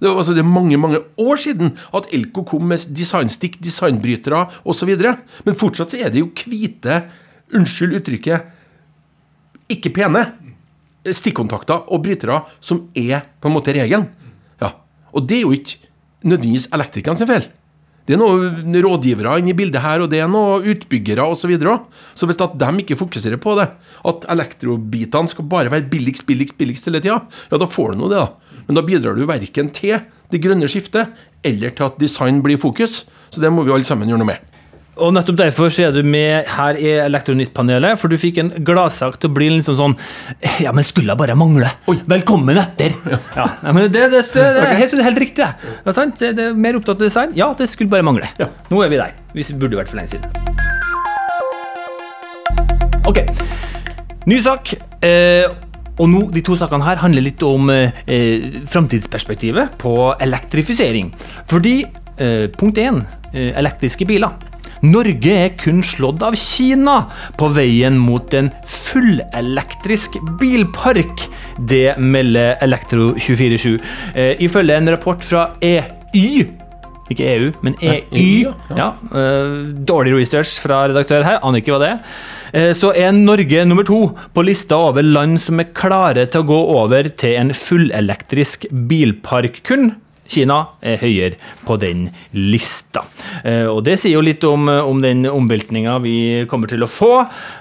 Det 0.03 0.11
altså, 0.11 0.35
det 0.35 0.43
er 0.43 0.49
mange 0.51 0.75
mange 0.75 0.99
år 0.99 1.39
siden 1.39 1.77
at 1.95 2.09
Elko 2.11 2.43
kom 2.43 2.65
med 2.67 2.83
designstikk, 2.91 3.55
designbrytere 3.63 4.41
osv. 4.67 4.91
Men 4.99 5.55
fortsatt 5.55 5.95
så 5.95 6.01
er 6.03 6.11
det 6.11 6.19
jo 6.19 6.27
hvite, 6.43 7.05
unnskyld 7.55 8.01
uttrykket, 8.01 8.49
ikke 9.71 9.93
pene 9.95 10.25
stikkontakter 11.07 11.87
og 11.87 12.03
brytere 12.03 12.41
som 12.63 12.85
er 12.95 13.23
på 13.39 13.47
en 13.47 13.55
måte 13.55 13.75
regelen. 13.75 14.09
Ja. 14.59 14.73
Og 15.15 15.27
det 15.29 15.39
er 15.39 15.45
jo 15.47 15.55
ikke 15.55 15.79
nødvendigvis 16.23 16.69
elektrikerne 16.75 17.19
sin 17.19 17.29
feil. 17.29 17.47
Det 18.03 18.17
er 18.17 18.19
noen 18.19 18.75
rådgivere 18.83 19.37
inne 19.39 19.53
i 19.53 19.55
bildet 19.55 19.79
her, 19.83 20.03
og 20.03 20.09
det 20.11 20.19
er 20.19 20.31
noen 20.31 20.65
utbyggere 20.73 21.23
osv. 21.23 21.45
Så, 21.45 21.51
videre 21.51 21.77
så 22.19 22.27
hvis 22.27 22.41
at 22.43 22.57
de 22.59 22.71
ikke 22.83 22.99
fokuserer 22.99 23.39
på 23.39 23.55
det, 23.59 23.69
at 24.11 24.27
elektrobitene 24.35 25.31
skal 25.31 25.47
bare 25.47 25.71
være 25.71 25.87
billigst, 25.91 26.25
billigst, 26.27 26.57
billigst 26.59 26.89
hele 26.89 26.99
tida, 27.03 27.21
ja, 27.23 27.59
da 27.59 27.69
får 27.69 27.93
du 27.93 28.03
nå 28.03 28.11
det, 28.11 28.19
da. 28.19 28.42
Men 28.67 28.75
da 28.79 28.85
bidrar 28.85 29.15
du 29.17 29.25
verken 29.29 29.69
til 29.75 29.99
det 30.33 30.41
grønne 30.41 30.67
skiftet 30.71 31.11
eller 31.45 31.73
til 31.75 31.85
at 31.89 31.99
design 32.01 32.41
blir 32.45 32.57
fokus. 32.61 33.03
Så 33.33 33.41
det 33.43 33.51
må 33.53 33.65
vi 33.67 33.73
alle 33.75 33.85
sammen 33.87 34.09
gjøre 34.09 34.21
noe 34.23 34.29
med. 34.33 34.49
Og 34.93 35.09
nettopp 35.15 35.39
derfor 35.39 35.71
så 35.73 35.87
er 35.87 35.93
du 35.95 36.03
med 36.05 36.45
her 36.53 36.77
i 36.77 36.91
Elektronytt-panelet, 37.01 37.97
for 37.97 38.13
du 38.13 38.17
fikk 38.21 38.37
en 38.43 38.51
gladsak 38.61 39.15
til 39.17 39.31
å 39.31 39.33
bli 39.33 39.47
liksom 39.55 39.73
sånn 39.79 39.95
Ja, 40.61 40.69
men 40.69 40.85
skulle 40.85 41.09
jeg 41.15 41.17
bare 41.17 41.33
mangle! 41.33 41.71
Velkommen 42.05 42.59
etter! 42.61 42.93
Ja, 43.09 43.17
Ja. 43.39 43.47
men 43.73 43.87
det, 43.89 44.03
det, 44.13 44.21
det, 44.21 44.43
det 44.53 44.67
er 44.67 44.77
helt, 44.77 44.93
helt 45.07 45.21
riktig, 45.25 45.47
det. 45.89 46.29
Det 46.37 46.45
er 46.51 46.53
mer 46.53 46.77
opptatt 46.77 47.01
av 47.01 47.07
design? 47.07 47.33
Ja, 47.33 47.49
det 47.57 47.71
skulle 47.73 47.89
bare 47.89 48.05
mangle. 48.05 48.29
Nå 48.69 48.83
er 48.85 48.93
vi 48.93 49.01
der. 49.01 49.17
Vi 49.33 49.47
burde 49.57 49.81
vært 49.81 49.89
for 49.89 49.97
lenge 49.97 50.13
siden. 50.13 50.29
Ok. 53.09 53.23
Ny 54.29 54.37
sak. 54.45 54.75
Eh, 55.03 55.49
Og 56.01 56.09
nå, 56.09 56.23
De 56.33 56.41
to 56.45 56.55
sakene 56.57 56.85
her 56.87 57.01
handler 57.03 57.25
litt 57.25 57.43
om 57.45 57.69
eh, 57.73 58.63
framtidsperspektivet 58.69 59.77
på 59.81 59.93
elektrifisering. 60.23 61.11
Fordi 61.51 61.83
eh, 61.83 62.47
punkt 62.57 62.81
én 62.81 63.03
eh, 63.33 63.51
elektriske 63.59 64.07
biler. 64.09 64.33
Norge 64.83 65.35
er 65.45 65.53
kun 65.55 65.79
slått 65.85 66.23
av 66.27 66.35
Kina 66.35 67.05
på 67.39 67.47
veien 67.55 67.95
mot 68.03 68.33
en 68.35 68.49
fullelektrisk 68.67 70.17
bilpark. 70.41 71.23
Det 71.71 71.95
melder 72.01 72.57
Elektro247. 72.65 73.77
Eh, 74.11 74.33
ifølge 74.43 74.75
en 74.81 74.91
rapport 74.97 75.23
fra 75.23 75.47
EY 75.63 76.59
ikke 77.11 77.25
EU, 77.35 77.49
men 77.63 77.75
EY. 77.83 78.45
Ja, 78.77 78.93
eh, 79.11 79.57
dårlig 79.87 80.15
research 80.15 80.55
fra 80.63 80.85
redaktør 80.87 81.25
her, 81.27 81.39
aner 81.43 81.59
ikke 81.59 81.75
hva 81.75 81.81
det 81.83 81.89
er. 81.93 81.99
Eh, 82.53 82.71
så 82.77 82.93
er 82.93 83.15
Norge 83.17 83.65
nummer 83.65 83.87
to 83.87 84.05
på 84.33 84.45
lista 84.45 84.77
over 84.89 85.05
land 85.05 85.41
som 85.41 85.61
er 85.61 85.73
klare 85.73 86.27
til 86.29 86.43
å 86.43 86.49
gå 86.51 86.61
over 86.77 87.09
til 87.09 87.37
en 87.39 87.53
fullelektrisk 87.57 88.69
bilpark. 88.89 89.63
Kun 89.65 89.95
Kina 90.33 90.59
er 90.81 91.01
høyere 91.01 91.37
på 91.67 91.75
den 91.81 92.05
lista. 92.31 93.03
Eh, 93.43 93.65
og 93.67 93.83
Det 93.85 93.97
sier 93.99 94.15
jo 94.15 94.23
litt 94.23 94.43
om, 94.47 94.69
om 94.69 95.01
den 95.03 95.25
omveltninga 95.29 95.97
vi 96.03 96.15
kommer 96.49 96.71
til 96.71 96.85
å 96.85 96.89
få. 96.89 97.11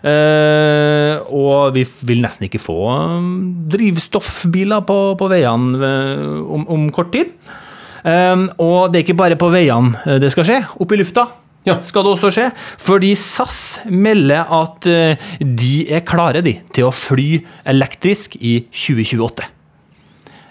Eh, 0.07 1.19
og 1.33 1.75
vi 1.77 1.85
vil 2.09 2.23
nesten 2.23 2.49
ikke 2.49 2.63
få 2.63 2.79
um, 2.93 3.35
drivstoffbiler 3.73 4.87
på, 4.89 4.99
på 5.19 5.31
veiene 5.33 5.83
eh, 5.91 6.39
om, 6.43 6.69
om 6.71 6.89
kort 6.95 7.13
tid. 7.17 7.35
Og 8.03 8.91
det 8.91 8.99
er 8.99 9.05
ikke 9.05 9.15
bare 9.15 9.39
på 9.39 9.51
veiene 9.53 9.95
eh, 10.07 10.19
det 10.23 10.33
skal 10.35 10.47
skje. 10.47 10.63
Opp 10.83 10.95
i 10.95 10.99
lufta 10.99 11.29
Ja. 11.69 11.79
skal 11.83 12.05
det 12.07 12.15
også 12.17 12.31
skje. 12.35 12.49
Fordi 12.83 13.13
SAS 13.19 13.59
melder 13.87 14.49
at 14.51 14.87
eh, 14.91 15.27
de 15.41 15.75
er 15.95 16.05
klare 16.07 16.43
de, 16.45 16.57
til 16.75 16.89
å 16.89 16.95
fly 16.95 17.43
elektrisk 17.71 18.37
i 18.41 18.59
2028. 18.67 19.47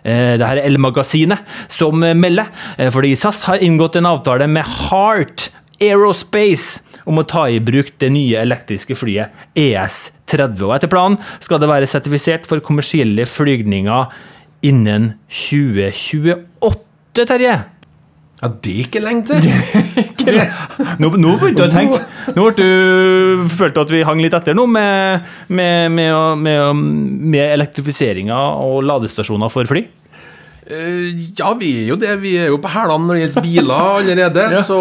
Eh, 0.04 0.38
Det 0.40 0.48
her 0.48 0.62
er 0.62 0.70
El-magasinet 0.70 1.44
som 1.72 2.00
melder, 2.00 2.48
eh, 2.78 2.90
fordi 2.94 3.16
SAS 3.20 3.44
har 3.50 3.64
inngått 3.64 4.00
en 4.00 4.10
avtale 4.10 4.48
med 4.48 4.66
Heart 4.66 5.50
Aerospace 5.82 6.82
om 7.10 7.18
å 7.20 7.28
ta 7.28 7.48
i 7.50 7.60
bruk 7.60 7.96
det 8.00 8.12
nye 8.14 8.40
elektriske 8.42 8.96
flyet 8.98 9.34
ES30. 9.58 10.62
Og 10.68 10.76
etter 10.78 10.92
planen 10.92 11.18
skal 11.42 11.60
det 11.62 11.70
være 11.72 11.90
sertifisert 11.90 12.46
for 12.50 12.62
kommersielle 12.64 13.26
flygninger 13.28 14.14
innen 14.70 15.16
2028, 15.28 17.26
Terje. 17.28 17.56
Ja, 18.42 18.50
det 18.50 18.72
er 18.74 18.86
ikke 18.88 19.02
lenge 19.04 19.28
til. 19.30 19.38
Nå, 21.02 21.10
nå 21.18 21.32
begynte 21.42 21.66
jeg 21.66 21.72
å 21.72 21.74
tenke 21.74 22.34
Nå 22.36 22.44
ble 22.46 22.52
du, 22.58 23.48
følte 23.54 23.84
at 23.86 23.94
vi 23.94 24.04
hang 24.06 24.22
litt 24.22 24.36
etter 24.38 24.54
nå 24.58 24.68
med, 24.70 25.26
med, 25.50 25.90
med, 25.94 26.46
med 26.78 27.42
elektrifiseringa 27.42 28.38
og 28.62 28.84
ladestasjoner 28.86 29.50
for 29.54 29.70
fly. 29.70 29.86
Eh, 30.72 31.20
Ja, 31.38 31.50
vi 31.60 31.70
er 31.84 31.88
jo 31.92 31.98
det. 32.00 32.12
Vi 32.22 32.34
er 32.40 32.48
jo 32.52 32.60
på 32.64 32.70
hælene 32.72 33.08
når 33.10 33.18
det 33.18 33.24
gjelder 33.26 33.46
biler 33.46 33.84
allerede. 34.00 34.46
så, 34.70 34.78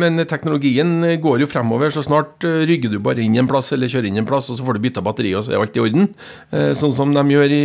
men 0.00 0.20
teknologien 0.30 0.94
går 1.22 1.44
jo 1.44 1.48
fremover. 1.50 1.92
Så 1.94 2.04
snart 2.06 2.46
eh, 2.48 2.62
rygger 2.68 2.92
du 2.94 2.98
bare 3.04 3.20
inn 3.24 3.36
en 3.40 3.50
plass 3.50 3.72
eller 3.76 3.90
kjører 3.92 4.08
inn 4.10 4.22
en 4.22 4.28
plass, 4.28 4.48
og 4.50 4.58
så 4.58 4.66
får 4.66 4.78
du 4.78 4.84
bytta 4.86 5.04
batteri, 5.04 5.34
og 5.36 5.44
så 5.46 5.54
er 5.54 5.62
alt 5.64 5.76
i 5.76 5.84
orden. 5.84 6.08
Eh, 6.54 6.72
Sånn 6.78 6.94
som 6.96 7.12
de 7.14 7.24
gjør 7.34 7.52
i 7.54 7.64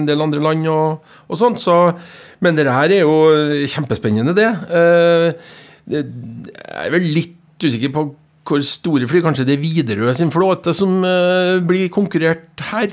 en 0.00 0.06
del 0.08 0.22
andre 0.24 0.42
land 0.44 0.68
og, 0.72 1.02
og 1.26 1.40
sånt. 1.40 1.60
Så, 1.62 1.74
men 2.44 2.56
det 2.58 2.68
her 2.70 2.92
er 3.00 3.02
jo 3.04 3.64
kjempespennende. 3.70 4.36
Det. 4.36 4.50
Jeg 5.90 6.06
er 6.86 6.92
vel 6.94 7.10
litt 7.14 7.34
usikker 7.62 7.92
på 7.94 8.08
hvor 8.46 8.62
store 8.64 9.08
fly. 9.10 9.22
Kanskje 9.24 9.46
det 9.48 9.56
er 9.56 9.64
Widerøe 9.64 10.14
sin 10.16 10.32
flåte 10.34 10.74
som 10.76 11.00
uh, 11.04 11.58
blir 11.66 11.90
konkurrert 11.92 12.62
her, 12.70 12.92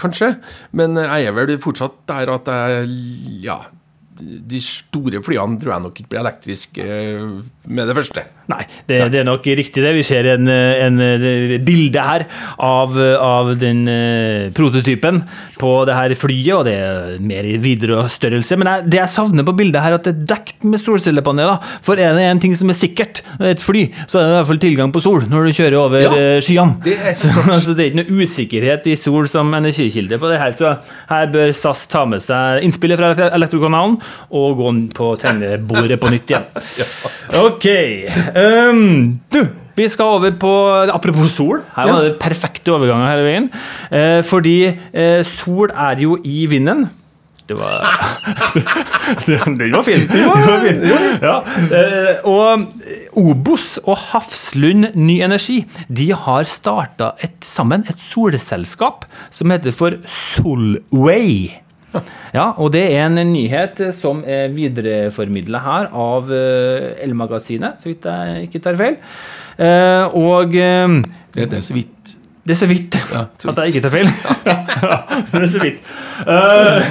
kanskje. 0.00 0.34
Men 0.76 0.98
jeg 1.00 1.30
er 1.30 1.36
vel 1.36 1.56
fortsatt 1.62 2.04
der 2.10 2.34
at 2.36 2.52
jeg 2.52 2.92
Ja. 3.44 3.62
De 4.14 4.60
store 4.62 5.18
flyene 5.26 5.58
tror 5.58 5.72
jeg 5.72 5.82
nok 5.82 5.96
ikke 5.98 6.12
blir 6.12 6.20
elektriske 6.20 6.84
eh, 6.86 7.22
med 7.66 7.88
det 7.90 7.94
første. 7.96 8.22
Nei, 8.52 8.60
det, 8.86 8.98
det 9.10 9.22
er 9.22 9.26
nok 9.26 9.46
riktig 9.58 9.82
det. 9.82 9.90
Vi 9.96 10.04
ser 10.06 10.28
en, 10.36 10.46
en, 10.46 11.00
eh, 11.02 11.54
bilde 11.64 12.02
her 12.04 12.26
av, 12.62 12.94
av 13.18 13.50
den 13.58 13.80
eh, 13.90 14.52
prototypen 14.54 15.18
på 15.58 15.72
det 15.88 15.96
her 15.98 16.14
flyet, 16.20 16.52
og 16.54 16.62
det 16.68 16.74
er 16.78 17.16
mer 17.26 17.48
i 17.48 17.56
videre 17.58 18.04
størrelse. 18.12 18.58
Men 18.60 18.70
jeg, 18.70 18.84
det 18.92 19.00
jeg 19.00 19.12
savner 19.16 19.48
på 19.48 19.56
bildet 19.58 19.82
her, 19.82 19.96
er 19.96 19.98
at 19.98 20.06
det 20.06 20.14
er 20.14 20.30
dekt 20.36 20.62
med 20.62 20.82
solcellepaneler. 20.84 21.66
For 21.82 21.98
er 21.98 22.14
det 22.14 22.28
en 22.28 22.44
ting 22.44 22.54
som 22.60 22.70
er 22.70 22.78
sikkert, 22.78 23.24
et 23.42 23.64
fly, 23.64 23.88
så 24.06 24.20
er 24.20 24.28
det 24.28 24.30
i 24.30 24.38
hvert 24.38 24.50
fall 24.52 24.62
tilgang 24.62 24.94
på 24.94 25.02
sol 25.02 25.26
når 25.26 25.48
du 25.48 25.56
kjører 25.58 25.78
over 25.80 26.04
Ja, 26.04 26.14
skyene. 26.44 26.78
det 26.86 27.00
er 27.00 27.18
så, 27.24 27.32
altså, 27.48 27.74
det 27.74 27.88
er 27.88 27.90
ikke 27.90 28.04
noe 28.04 28.22
usikkerhet 28.28 28.86
i 28.92 28.96
sol 29.00 29.26
som 29.32 29.50
energikilde 29.58 30.22
på 30.22 30.30
det 30.30 30.38
her. 30.44 30.54
Så 30.54 30.76
her 31.10 31.34
bør 31.34 31.50
SAS 31.56 31.88
ta 31.90 32.06
med 32.06 32.22
seg 32.22 32.62
innspillet 32.62 33.00
fra 33.00 33.32
Elektrokanalen 33.34 33.98
og 34.30 34.56
gå 34.60 34.72
på 34.96 35.10
tegnebordet 35.22 36.00
på 36.02 36.12
nytt 36.14 36.30
igjen. 36.34 36.48
Ok. 37.44 37.66
Um, 38.36 39.20
du, 39.32 39.40
vi 39.76 39.88
skal 39.90 40.18
over 40.18 40.34
på 40.38 40.50
Apropos 40.94 41.32
sol. 41.34 41.62
Her 41.76 41.88
var 41.90 42.04
det 42.06 42.18
perfekte 42.22 42.74
overganger 42.74 43.10
hele 43.10 43.24
veien. 43.26 43.48
Eh, 43.90 44.20
fordi 44.26 44.58
eh, 44.70 45.22
sol 45.26 45.72
er 45.74 45.98
jo 46.04 46.18
i 46.24 46.44
vinden. 46.50 46.86
Det 47.44 47.58
var 47.58 47.82
Den 49.26 49.72
var 49.74 49.82
fin. 49.84 50.06
Den 50.08 50.30
var 50.30 50.62
fin. 50.62 50.78
Ja. 51.20 51.34
eh, 51.76 52.22
Og 52.24 52.70
Obos 53.20 53.66
og 53.84 53.98
Hafslund 54.12 54.94
Ny 54.96 55.18
Energi 55.26 55.58
de 55.92 56.06
har 56.16 56.48
starta 56.48 57.10
et, 57.20 57.36
sammen 57.44 57.84
et 57.90 58.00
solselskap 58.00 59.04
som 59.34 59.52
heter 59.52 59.76
for 59.76 59.98
Solway. 60.08 61.50
Ja, 62.34 62.50
og 62.58 62.72
det 62.74 62.84
er 62.96 63.06
en 63.06 63.20
nyhet 63.32 63.78
som 63.94 64.24
er 64.26 64.48
videreformidla 64.54 65.60
her 65.64 65.90
av 65.94 66.30
elmagasinet 66.34 67.04
El-magasinet, 67.04 67.80
så 67.80 67.90
vidt 67.90 68.08
jeg 68.10 68.48
ikke 68.48 68.62
tar 68.64 68.78
feil. 68.80 68.96
Eh, 69.58 70.04
Og 70.18 70.56
eh, 70.58 71.02
Det 71.34 71.46
er 71.46 71.52
det 71.56 71.64
så 71.64 71.74
vidt. 71.76 71.93
Det 72.44 72.52
er 72.52 72.58
så 72.60 72.66
vidt 72.68 72.96
Ja, 73.08 73.24
at 73.48 73.58
jeg 73.62 73.72
ikke 73.72 73.84
tar 73.86 73.92
feil. 73.94 74.08
Det 75.30 75.38
er 75.40 75.46
så 75.48 75.60
vidt. 75.62 75.78
Uh, 76.26 76.82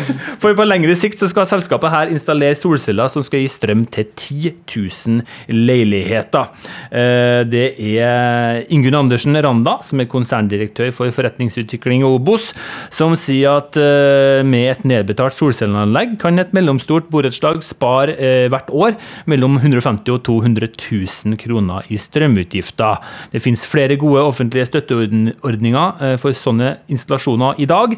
for 0.41 0.55
på 0.57 0.65
lengre 0.65 0.95
sikt 0.97 1.19
så 1.21 1.27
skal 1.29 1.45
selskapet 1.47 1.91
her 1.93 2.11
installere 2.13 2.55
solceller 2.57 3.11
som 3.11 3.23
skal 3.25 3.43
gi 3.43 3.49
strøm 3.51 3.83
til 3.93 4.07
10 4.09 4.53
000 4.71 5.21
leiligheter. 5.53 6.49
Uh, 6.89 7.43
det 7.45 7.65
er 7.77 8.63
Ingunn 8.73 8.97
Andersen 8.97 9.37
Randa, 9.45 9.75
som 9.85 10.01
er 10.01 10.09
konserndirektør 10.09 10.89
for 10.95 11.13
forretningsutvikling 11.13 12.05
og 12.07 12.17
Obos, 12.17 12.49
som 12.93 13.13
sier 13.19 13.59
at 13.61 13.77
uh, 13.77 14.41
med 14.47 14.71
et 14.71 14.87
nedbetalt 14.89 15.37
solcelleanlegg 15.37 16.17
kan 16.23 16.41
et 16.41 16.55
mellomstort 16.55 17.11
borettslag 17.13 17.61
spare 17.65 18.15
hvert 18.49 18.71
år 18.73 18.97
mellom 19.29 19.59
150 19.59 20.09
og 20.15 20.23
200 20.25 20.71
000 20.79 21.37
kroner 21.41 21.85
i 21.93 21.99
strømutgifter. 21.99 23.03
Det 23.35 23.43
finnes 23.43 23.67
flere 23.69 23.99
gode 24.01 24.23
offentlige 24.23 24.71
støtteordninger 24.71 25.42
eh, 25.43 26.15
for 26.17 26.33
sånne 26.33 26.77
installasjoner 26.87 27.59
i 27.59 27.65
dag. 27.65 27.97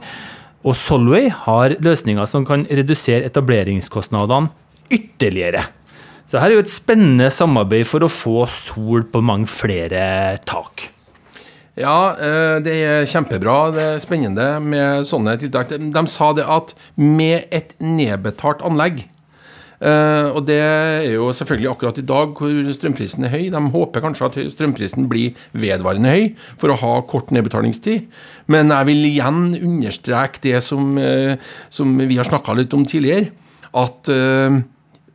Og 0.65 0.75
Solway 0.75 1.29
har 1.29 1.77
løsninger 1.79 2.25
som 2.25 2.45
kan 2.45 2.65
redusere 2.65 3.25
etableringskostnadene 3.25 4.49
ytterligere. 4.91 5.63
Så 6.25 6.41
her 6.41 6.49
er 6.49 6.57
jo 6.57 6.65
et 6.65 6.73
spennende 6.73 7.29
samarbeid 7.29 7.85
for 7.85 8.01
å 8.01 8.09
få 8.09 8.45
sol 8.49 9.05
på 9.05 9.21
mange 9.21 9.47
flere 9.47 10.37
tak. 10.45 10.89
Ja, 11.75 12.15
eh, 12.15 12.57
det 12.63 12.75
er 12.81 13.09
kjempebra. 13.09 13.71
Det 13.75 13.83
er 13.83 13.99
spennende 13.99 14.47
med 14.63 15.05
sånne 15.05 15.35
tiltak. 15.37 15.69
De, 15.75 16.05
sa 16.07 16.31
det 16.33 16.47
at 16.47 16.73
med 16.95 17.45
et 17.51 17.75
nedbetalt 17.83 18.63
anlegg 18.65 19.03
Og 19.81 20.39
det 20.47 20.55
er 20.61 21.07
jo 21.15 21.27
selvfølgelig 21.35 21.67
akkurat 21.71 21.97
i 21.99 22.05
dag 22.07 22.37
hvor 22.37 22.69
strømprisen 22.77 23.25
er 23.27 23.33
høy. 23.33 23.47
De 23.51 23.61
håper 23.73 24.03
kanskje 24.05 24.29
at 24.29 24.37
strømprisen 24.53 25.09
blir 25.11 25.35
vedvarende 25.51 26.13
høy 26.13 26.29
for 26.61 26.71
å 26.71 26.77
ha 26.79 26.93
kort 27.09 27.33
nedbetalingstid. 27.35 28.05
Men 28.47 28.71
jeg 28.71 28.89
vil 28.91 29.09
igjen 29.09 29.41
understreke 29.59 30.39
det 30.45 30.61
som, 30.63 30.95
eh, 30.97 31.35
som 31.69 31.91
vi 31.97 32.15
har 32.15 32.29
snakka 32.29 32.55
litt 32.55 32.73
om 32.73 32.85
tidligere. 32.87 33.33
At 33.75 34.07
eh, 34.07 34.63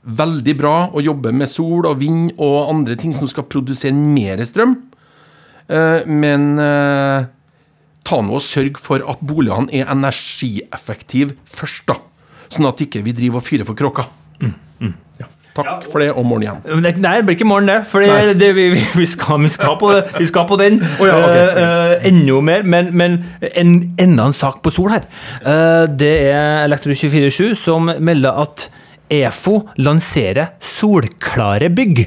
veldig 0.00 0.54
bra 0.56 0.76
å 0.92 1.02
jobbe 1.04 1.32
med 1.36 1.50
sol 1.50 1.88
og 1.88 1.98
vind 2.00 2.32
og 2.38 2.70
andre 2.70 2.96
ting 3.00 3.12
som 3.16 3.28
skal 3.30 3.48
produsere 3.50 3.96
mer 3.96 4.42
strøm. 4.44 4.76
Eh, 5.70 6.06
men 6.08 6.54
eh, 6.58 7.28
ta 8.06 8.20
nå 8.24 8.38
og 8.38 8.44
sørg 8.44 8.80
for 8.82 9.04
at 9.06 9.22
boligene 9.22 9.70
er 9.76 9.90
energieffektive 9.92 11.36
først, 11.44 11.86
da. 11.90 12.00
Sånn 12.50 12.66
at 12.66 12.80
ikke 12.82 13.04
vi 13.06 13.14
driver 13.14 13.38
og 13.38 13.46
fyrer 13.46 13.68
for 13.68 13.78
kråka. 14.40 14.96
Ja. 15.20 15.26
Takk 15.56 15.86
for 15.90 16.00
det, 16.02 16.10
og 16.14 16.24
morgen 16.24 16.44
igjen. 16.46 16.82
Nei, 17.02 17.16
det 17.18 17.26
blir 17.26 17.36
ikke 17.36 17.48
morgen, 17.48 17.68
det. 17.68 17.80
For 17.90 18.04
vi, 18.04 18.50
vi, 18.56 18.66
vi, 18.96 19.06
skal, 19.08 19.40
vi, 19.42 19.50
skal 19.52 19.76
på, 19.80 19.90
vi 20.16 20.28
skal 20.28 20.46
på 20.48 20.58
den. 20.60 20.78
ja, 20.80 21.16
okay. 21.18 21.64
Eh, 21.64 22.08
enda 22.10 22.40
mer. 22.40 22.62
Men, 22.62 22.92
men 22.96 23.18
en, 23.50 23.74
enda 24.00 24.28
en 24.30 24.36
sak 24.36 24.62
på 24.64 24.72
sol 24.74 24.94
her. 24.94 25.08
Uh, 25.42 25.84
det 25.90 26.14
er 26.30 26.68
Elektro247 26.68 27.56
som 27.58 27.90
melder 27.98 28.40
at 28.44 28.68
EFO 29.10 29.58
lanserer 29.82 30.54
solklare 30.62 31.72
bygg. 31.74 32.06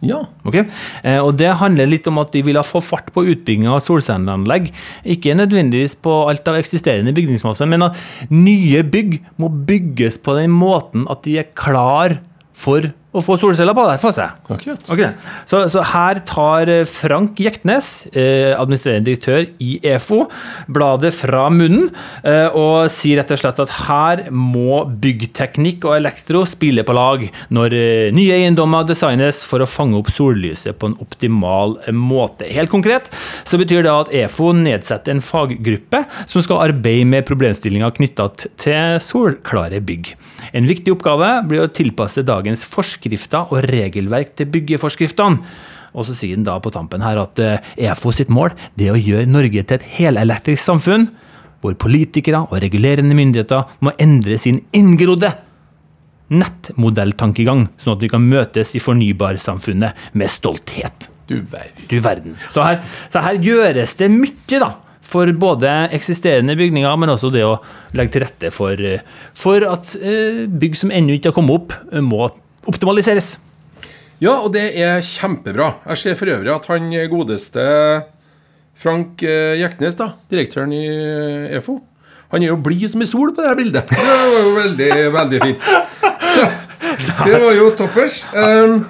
Ja. 0.00 0.22
Ok? 0.48 0.62
Eh, 1.04 1.18
og 1.20 1.34
Det 1.36 1.50
handler 1.60 1.88
litt 1.90 2.06
om 2.08 2.20
at 2.22 2.32
de 2.32 2.42
vil 2.44 2.58
ha 2.58 2.64
få 2.64 2.80
fart 2.84 3.10
på 3.12 3.24
utbygginga 3.28 3.74
av 3.76 3.82
solcelleanlegg. 3.84 4.70
Ikke 5.16 5.36
nødvendigvis 5.36 5.98
på 6.00 6.14
alt 6.30 6.48
av 6.48 6.56
eksisterende 6.60 7.14
bygningsmasse, 7.16 7.68
men 7.68 7.90
at 7.90 8.00
nye 8.32 8.82
bygg 8.82 9.18
må 9.40 9.50
bygges 9.68 10.20
på 10.24 10.38
den 10.40 10.54
måten 10.54 11.06
at 11.12 11.24
de 11.26 11.38
er 11.42 11.52
klar 11.52 12.18
for 12.56 12.90
å 13.10 13.22
få 13.24 13.36
solceller 13.40 13.74
på, 13.74 13.84
på 14.02 14.12
seg. 14.14 14.36
Akkurat. 14.46 14.84
Akkurat. 14.94 15.28
så, 15.48 15.64
så 15.72 15.82
her 15.92 16.20
tar 16.28 16.70
eh, 16.70 16.84
Frank 16.88 17.40
Jektnes, 17.42 18.06
eh, 18.12 18.52
administrerende 18.54 19.08
direktør 19.08 19.48
i 19.62 19.78
EFO, 19.92 20.22
bladet 20.70 21.12
fra 21.16 21.48
munnen 21.52 21.88
eh, 22.22 22.46
og 22.54 22.90
sier 22.92 23.20
rett 23.20 23.34
og 23.34 23.40
slett 23.42 23.62
at 23.64 23.74
her 23.88 24.24
må 24.30 24.84
byggteknikk 25.02 25.88
og 25.88 25.96
elektro 25.96 26.44
spille 26.48 26.84
på 26.86 26.94
lag 26.96 27.26
når 27.54 27.76
eh, 27.76 28.06
nye 28.14 28.38
eiendommer 28.38 28.86
designes 28.88 29.42
for 29.48 29.64
å 29.64 29.68
fange 29.70 29.98
opp 29.98 30.12
sollyset 30.14 30.78
på 30.78 30.92
en 30.92 30.98
optimal 31.02 31.78
måte. 31.96 32.46
Helt 32.50 32.70
konkret 32.72 33.10
så 33.42 33.58
betyr 33.60 33.84
det 33.86 33.94
at 33.94 34.14
EFO 34.22 34.52
nedsetter 34.56 35.16
en 35.16 35.24
faggruppe 35.24 36.04
som 36.30 36.44
skal 36.44 36.62
arbeide 36.68 37.08
med 37.10 37.26
problemstillinger 37.28 37.98
knytta 37.98 38.28
til 38.60 39.00
solklare 39.02 39.82
bygg. 39.82 40.14
En 40.56 40.66
viktig 40.68 40.94
oppgave 40.94 41.32
blir 41.48 41.64
å 41.64 41.72
tilpasse 41.72 42.24
dagens 42.26 42.64
forskrifter 43.00 43.50
og 43.50 43.64
regelverk 43.70 44.36
til 44.36 44.50
byggeforskriftene. 44.50 45.40
Og 45.90 46.06
så 46.06 46.14
sier 46.14 46.36
han 46.36 46.44
da 46.46 46.58
på 46.62 46.70
tampen 46.70 47.02
her 47.02 47.18
at 47.18 47.38
eh, 47.42 47.58
EFO 47.88 48.12
sitt 48.12 48.30
mål 48.30 48.52
det 48.78 48.88
er 48.88 48.94
å 48.94 49.00
gjøre 49.00 49.26
Norge 49.26 49.64
til 49.64 49.76
et 49.76 49.86
helelektrisk 49.96 50.62
samfunn, 50.62 51.08
hvor 51.60 51.74
politikere 51.74 52.46
og 52.46 52.60
regulerende 52.62 53.16
myndigheter 53.16 53.66
må 53.80 53.92
endre 53.98 54.38
sin 54.38 54.62
inngrodde 54.72 55.32
nettmodelltankegang, 56.30 57.64
sånn 57.74 57.96
at 57.96 58.04
vi 58.04 58.10
kan 58.12 58.22
møtes 58.22 58.76
i 58.78 58.80
fornybarsamfunnet 58.80 60.14
med 60.14 60.30
stolthet. 60.30 61.10
Du 61.26 61.40
verden. 61.42 61.88
Du 61.90 61.96
verden. 61.98 62.36
Så 62.54 62.62
her, 62.62 62.78
så 63.10 63.24
her 63.24 63.40
gjøres 63.42 63.96
det 63.98 64.12
mye, 64.14 64.60
da. 64.62 64.76
For 65.10 65.26
både 65.34 65.66
eksisterende 65.96 66.54
bygninger, 66.54 66.94
men 67.02 67.10
også 67.10 67.32
det 67.34 67.42
å 67.42 67.56
legge 67.98 68.14
til 68.14 68.22
rette 68.22 68.52
for, 68.54 68.78
eh, 68.78 69.02
for 69.34 69.66
at 69.66 69.90
eh, 69.98 70.44
bygg 70.46 70.78
som 70.78 70.94
ennå 70.94 71.18
ikke 71.18 71.32
har 71.32 71.36
kommet 71.40 71.56
opp, 71.58 71.74
må 71.98 72.28
optimaliseres. 72.70 73.34
Ja, 74.20 74.38
og 74.38 74.52
det 74.54 74.66
er 74.78 75.02
kjempebra. 75.04 75.74
Jeg 75.92 76.02
ser 76.02 76.18
for 76.18 76.30
øvrig 76.30 76.52
at 76.54 76.66
han 76.70 76.90
godeste 77.12 77.66
Frank 78.80 79.20
Jeknes, 79.20 79.96
da, 79.98 80.14
direktøren 80.32 80.72
i 80.72 80.84
eh, 80.88 81.56
EFO, 81.58 81.80
han 82.30 82.44
er 82.44 82.52
jo 82.52 82.60
blid 82.62 82.86
som 82.88 83.02
ei 83.02 83.08
sol 83.10 83.32
på 83.34 83.42
det 83.42 83.50
her 83.50 83.58
bildet. 83.58 83.90
Det 83.90 84.06
var 84.06 84.44
jo 84.44 84.50
veldig, 84.54 84.90
veldig 85.16 85.40
fint. 85.42 85.70
Så, 86.30 86.44
det 87.26 87.40
var 87.42 87.54
jo 87.56 87.70
toppers. 87.74 88.20
Um, 88.30 88.84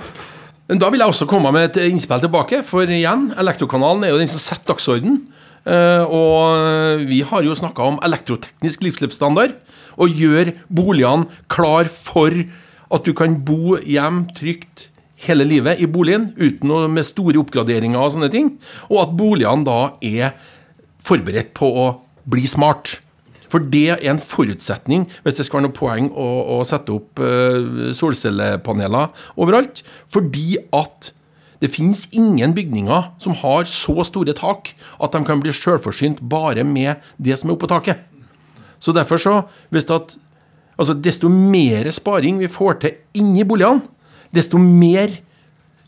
men 0.68 0.80
da 0.82 0.90
vil 0.92 1.02
jeg 1.02 1.14
også 1.14 1.26
komme 1.30 1.50
med 1.54 1.70
et 1.70 1.88
innspill 1.88 2.20
tilbake, 2.22 2.60
for 2.66 2.84
igjen, 2.84 3.30
Elektrokanalen 3.40 4.04
er 4.06 4.12
jo 4.12 4.20
den 4.20 4.30
som 4.30 4.42
setter 4.42 4.74
dagsorden. 4.74 5.22
Eh, 5.64 6.04
og 6.04 7.02
vi 7.08 7.20
har 7.26 7.44
jo 7.44 7.56
snakka 7.56 7.88
om 7.90 7.98
elektroteknisk 8.06 8.84
livsløpsstandard, 8.86 9.56
og 10.00 10.20
gjør 10.20 10.52
boligene 10.72 11.26
klar 11.52 11.90
for 11.90 12.36
at 12.90 13.06
du 13.06 13.12
kan 13.16 13.38
bo 13.46 13.76
hjem 13.78 14.24
trygt 14.36 14.88
hele 15.26 15.44
livet 15.44 15.80
i 15.82 15.88
boligen 15.90 16.30
uten 16.38 16.70
noe 16.70 16.88
med 16.90 17.06
store 17.06 17.40
oppgraderinger 17.42 18.00
og 18.00 18.14
sånne 18.14 18.30
ting. 18.32 18.54
Og 18.88 19.02
at 19.04 19.14
boligene 19.18 19.66
da 19.68 19.78
er 20.00 20.34
forberedt 21.04 21.52
på 21.56 21.68
å 21.68 21.86
bli 22.30 22.46
smart. 22.48 22.98
For 23.50 23.62
det 23.72 23.86
er 23.96 24.04
en 24.12 24.20
forutsetning 24.22 25.08
hvis 25.24 25.40
det 25.40 25.46
skal 25.46 25.60
være 25.60 25.68
noe 25.68 25.76
poeng 25.76 26.10
å, 26.14 26.28
å 26.56 26.60
sette 26.68 26.94
opp 26.94 27.20
uh, 27.22 27.90
solcellepaneler 27.96 29.10
overalt. 29.36 29.82
Fordi 30.12 30.60
at 30.76 31.12
det 31.60 31.72
finnes 31.74 32.06
ingen 32.16 32.54
bygninger 32.56 33.10
som 33.20 33.36
har 33.42 33.66
så 33.68 34.06
store 34.06 34.32
tak 34.38 34.72
at 35.02 35.12
de 35.12 35.20
kan 35.26 35.42
bli 35.42 35.52
selvforsynt 35.52 36.22
bare 36.32 36.64
med 36.64 37.02
det 37.20 37.36
som 37.36 37.50
er 37.50 37.58
oppå 37.58 37.68
taket. 37.68 38.06
Så 38.80 38.94
derfor 38.96 39.20
så, 39.20 39.34
hvis 39.68 39.84
det 39.84 39.98
at 39.98 40.14
Altså, 40.80 40.96
desto 40.96 41.28
mer 41.28 41.90
sparing 41.92 42.38
vi 42.40 42.48
får 42.48 42.78
til 42.80 42.94
inni 43.20 43.44
boligene, 43.44 43.84
desto 44.32 44.58
mer 44.60 45.12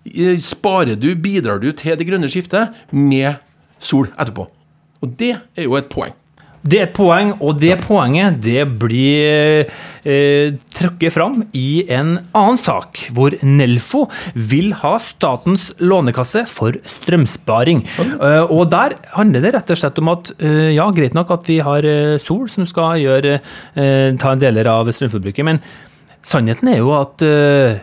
eh, 0.05 0.37
sparer 0.43 0.99
du, 1.01 1.15
bidrar 1.17 1.63
du 1.63 1.71
til 1.73 1.97
det 1.97 2.09
grønne 2.09 2.29
skiftet 2.29 2.75
med 2.93 3.41
sol 3.83 4.11
etterpå. 4.13 4.49
Og 5.03 5.15
det 5.19 5.35
er 5.57 5.65
jo 5.65 5.79
et 5.79 5.89
poeng. 5.91 6.13
Det 6.63 6.79
er 6.79 6.85
et 6.87 6.95
poeng, 6.95 7.33
og 7.43 7.57
det 7.59 7.75
poenget 7.83 8.37
det 8.45 8.63
blir 8.79 9.65
eh, 10.07 10.53
trukket 10.71 11.11
fram 11.11 11.41
i 11.59 11.83
en 11.91 12.13
annen 12.39 12.61
sak, 12.61 13.01
hvor 13.17 13.35
Nelfo 13.43 14.05
vil 14.39 14.71
ha 14.79 14.93
statens 15.03 15.73
lånekasse 15.83 16.45
for 16.47 16.79
strømsparing. 16.87 17.83
Eh, 17.99 18.45
og 18.47 18.71
der 18.71 18.95
handler 19.17 19.43
det 19.43 19.55
rett 19.57 19.75
og 19.75 19.81
slett 19.83 19.99
om 19.99 20.13
at 20.15 20.31
eh, 20.39 20.71
ja, 20.77 20.87
greit 20.95 21.19
nok 21.19 21.35
at 21.35 21.51
vi 21.51 21.59
har 21.67 21.89
eh, 21.89 22.21
sol 22.23 22.47
som 22.53 22.69
skal 22.71 23.03
gjøre, 23.03 23.41
eh, 23.75 24.07
ta 24.23 24.37
en 24.37 24.45
deler 24.45 24.71
av 24.71 24.87
strømforbruket, 24.95 25.43
men 25.49 25.59
sannheten 26.23 26.71
er 26.71 26.79
jo 26.79 26.95
at 26.95 27.27
eh, 27.27 27.83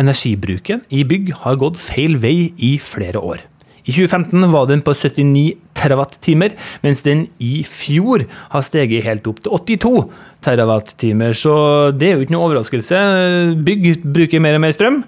energibruken 0.00 0.80
i 0.96 1.04
bygg 1.04 1.34
har 1.44 1.60
gått 1.60 1.76
feil 1.82 2.16
vei 2.24 2.54
i 2.56 2.78
flere 2.80 3.20
år. 3.20 3.44
I 3.88 3.94
2015 3.96 4.52
var 4.52 4.68
den 4.68 4.82
på 4.84 4.92
79 4.92 5.56
TWh, 5.78 6.52
mens 6.84 7.02
den 7.06 7.24
i 7.40 7.62
fjor 7.64 8.26
har 8.52 8.66
steget 8.66 9.06
helt 9.06 9.26
opp 9.30 9.40
til 9.44 9.54
82 9.78 10.04
TWh. 10.44 11.32
Så 11.32 11.56
det 11.96 12.10
er 12.10 12.16
jo 12.16 12.26
ikke 12.26 12.34
noe 12.36 12.50
overraskelse. 12.50 13.02
Bygg 13.64 14.04
bruker 14.04 14.44
mer 14.44 14.58
og 14.58 14.64
mer 14.66 14.76
strøm. 14.76 15.02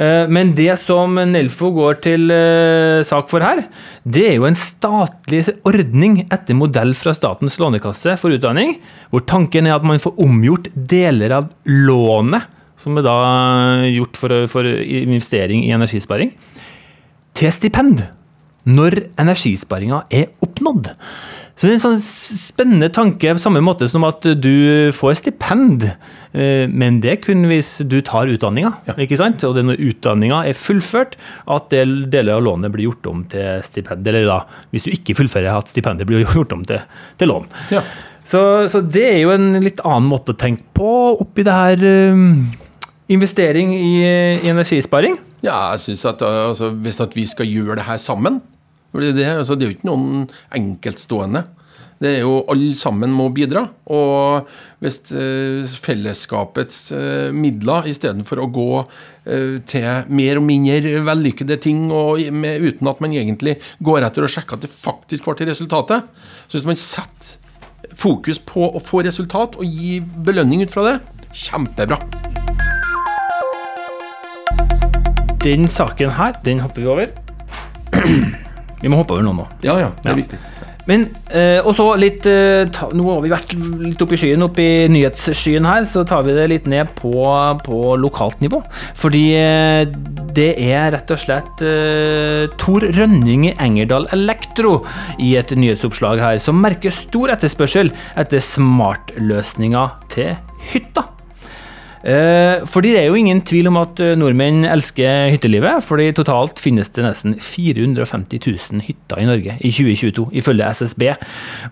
Eh, 0.00 0.26
Men 0.28 0.52
det 0.56 0.72
som 0.82 1.14
Nelfo 1.14 1.70
går 1.76 2.00
til 2.04 2.30
eh, 2.34 3.00
sak 3.06 3.28
for 3.32 3.44
her, 3.44 3.64
det 4.04 4.26
er 4.28 4.38
jo 4.38 4.46
en 4.48 4.58
statlig 4.58 5.42
ordning 5.68 6.22
etter 6.28 6.56
modell 6.56 6.94
fra 6.98 7.14
Statens 7.16 7.58
lånekasse 7.60 8.16
for 8.20 8.36
utdanning, 8.36 8.78
hvor 9.10 9.24
tanken 9.26 9.68
er 9.68 9.76
at 9.78 9.86
man 9.86 10.02
får 10.02 10.18
omgjort 10.20 10.70
deler 10.74 11.36
av 11.40 11.50
lånet, 11.68 12.48
som 12.80 12.96
er 12.96 13.04
da 13.04 13.16
gjort 13.92 14.16
for, 14.16 14.46
for 14.48 14.64
investering 14.64 15.66
i 15.66 15.74
energisparing, 15.76 16.32
til 17.38 17.52
stipend 17.54 18.06
når 18.68 18.98
energisparinga 19.20 20.04
er 20.12 20.28
oppnådd. 20.44 20.90
Så 21.56 21.66
det 21.66 21.74
er 21.74 21.76
en 21.76 21.82
sånn 21.82 22.00
spennende 22.00 22.88
tanke, 22.92 23.34
på 23.36 23.42
samme 23.42 23.60
måte 23.64 23.84
som 23.90 24.04
at 24.08 24.24
du 24.40 24.88
får 24.96 25.18
stipend, 25.20 25.84
eh, 26.32 26.64
men 26.68 27.02
det 27.04 27.10
er 27.12 27.18
kun 27.20 27.44
hvis 27.50 27.82
du 27.84 27.98
tar 28.06 28.30
utdanninga. 28.32 28.70
ikke 28.96 29.18
sant? 29.20 29.44
Og 29.44 29.56
det 29.56 29.64
er 29.64 29.68
når 29.68 29.82
utdanninga 29.90 30.38
er 30.48 30.56
fullført, 30.56 31.18
at 31.52 31.68
deler 31.72 32.38
av 32.38 32.46
lånet 32.46 32.72
blir 32.72 32.88
gjort 32.88 33.10
om 33.12 33.26
til 33.28 33.60
stipend. 33.66 34.08
Eller 34.08 34.24
da, 34.28 34.38
hvis 34.72 34.88
du 34.88 34.94
ikke 34.94 35.18
fullfører, 35.18 35.52
at 35.52 35.68
stipendet 35.68 36.08
blir 36.08 36.24
gjort 36.38 36.56
om 36.56 36.64
til, 36.64 36.80
til 37.20 37.32
lån. 37.32 37.50
Ja. 37.76 37.84
Så, 38.24 38.40
så 38.72 38.80
det 38.84 39.04
er 39.10 39.20
jo 39.24 39.34
en 39.34 39.52
litt 39.60 39.80
annen 39.84 40.08
måte 40.08 40.32
å 40.32 40.40
tenke 40.40 40.64
på 40.76 40.90
oppi 41.20 41.44
det 41.44 41.60
her 41.60 41.84
eh, 41.84 42.24
investering 43.10 43.72
i, 43.74 43.92
i 44.04 44.50
energisparing. 44.50 45.18
Ja, 45.44 45.72
jeg 45.72 45.84
synes 45.86 46.04
at 46.08 46.22
uh, 46.22 46.50
altså, 46.50 46.70
Hvis 46.70 47.00
at 47.00 47.16
vi 47.16 47.26
skal 47.28 47.48
gjøre 47.48 47.80
det 47.80 47.88
her 47.88 47.96
sammen 47.96 48.42
Det 48.92 49.24
altså, 49.24 49.54
det 49.54 49.64
er 49.64 49.70
jo 49.70 49.76
ikke 49.78 49.88
noen 49.88 50.28
enkeltstående. 50.54 51.44
Det 52.00 52.10
er 52.16 52.22
jo 52.24 52.40
Alle 52.50 52.74
sammen 52.74 53.12
må 53.12 53.28
bidra. 53.32 53.66
Og 53.86 54.48
hvis 54.82 55.00
uh, 55.14 55.62
fellesskapets 55.84 56.92
midler 57.32 57.86
istedenfor 57.90 58.42
å 58.42 58.50
gå 58.50 58.72
til 59.68 59.84
mer 60.08 60.38
og 60.40 60.42
mindre 60.42 61.02
vellykkede 61.06 61.58
ting 61.60 61.84
med, 62.32 62.64
uten 62.64 62.88
at 62.88 63.02
man 63.04 63.12
egentlig 63.14 63.58
går 63.84 64.06
etter 64.08 64.24
og 64.26 64.32
sjekker 64.32 64.56
at 64.56 64.64
det 64.64 64.72
faktisk 64.72 65.28
var 65.28 65.36
til 65.38 65.52
resultatet 65.52 66.08
Så 66.48 66.56
hvis 66.56 66.66
man 66.66 66.80
setter 66.80 67.36
fokus 68.00 68.40
på 68.42 68.72
å 68.72 68.82
få 68.82 69.04
resultat 69.06 69.60
og 69.60 69.68
gi 69.68 70.00
belønning 70.00 70.64
ut 70.64 70.72
fra 70.72 70.88
det, 70.88 70.96
kjempebra. 71.36 72.00
Den 75.40 75.68
saken 75.72 76.10
her, 76.18 76.34
den 76.44 76.60
hopper 76.60 76.82
vi 76.84 76.90
over. 76.92 77.12
Vi 78.80 78.88
må 78.88 79.00
hoppe 79.00 79.16
over 79.16 79.24
noen 79.26 79.42
nå. 79.42 79.46
Ja, 79.64 79.78
ja, 79.80 79.90
det 80.02 80.10
er 80.10 80.16
Ja. 80.16 80.22
viktig. 80.22 80.38
Men, 80.88 81.02
eh, 81.30 81.60
og 81.60 81.74
så 81.76 81.84
litt 82.00 82.24
eh, 82.26 82.64
ta, 82.72 82.88
Nå 82.96 83.04
har 83.04 83.20
vi 83.22 83.28
vært 83.30 83.52
litt 83.84 84.00
oppe 84.02 84.16
i 84.16 84.18
skyen, 84.18 84.42
oppe 84.42 84.62
i 84.64 84.88
nyhetsskyen 84.90 85.66
her, 85.68 85.84
så 85.86 86.02
tar 86.08 86.24
vi 86.26 86.32
det 86.34 86.46
litt 86.50 86.66
ned 86.66 86.88
på, 86.96 87.12
på 87.62 87.80
lokalt 88.00 88.40
nivå. 88.42 88.62
Fordi 88.98 89.22
eh, 89.38 89.84
det 90.34 90.48
er 90.64 90.90
rett 90.96 91.12
og 91.14 91.20
slett 91.20 91.62
eh, 91.62 92.48
Tor 92.58 92.80
Rønning 92.96 93.50
i 93.50 93.54
Engerdal 93.60 94.08
Elektro 94.16 94.80
i 95.20 95.36
et 95.38 95.52
nyhetsoppslag 95.54 96.18
her, 96.24 96.40
som 96.42 96.58
merker 96.64 96.90
stor 96.96 97.36
etterspørsel 97.36 97.92
etter 98.18 98.42
smartløsninger 98.42 99.94
til 100.16 100.34
hytta. 100.72 101.06
Eh, 102.00 102.62
fordi 102.64 102.94
det 102.94 103.02
er 103.02 103.08
jo 103.10 103.18
ingen 103.18 103.42
tvil 103.44 103.68
om 103.68 103.76
at 103.82 104.00
eh, 104.00 104.14
nordmenn 104.16 104.64
elsker 104.64 105.28
hyttelivet. 105.34 105.84
fordi 105.84 106.10
totalt 106.16 106.58
finnes 106.58 106.88
det 106.96 107.04
nesten 107.04 107.36
450 107.36 108.40
000 108.72 108.84
hytter 108.86 109.20
i 109.20 109.26
Norge 109.28 109.56
i 109.60 109.70
2022, 109.70 110.30
ifølge 110.40 110.70
SSB. 110.80 111.02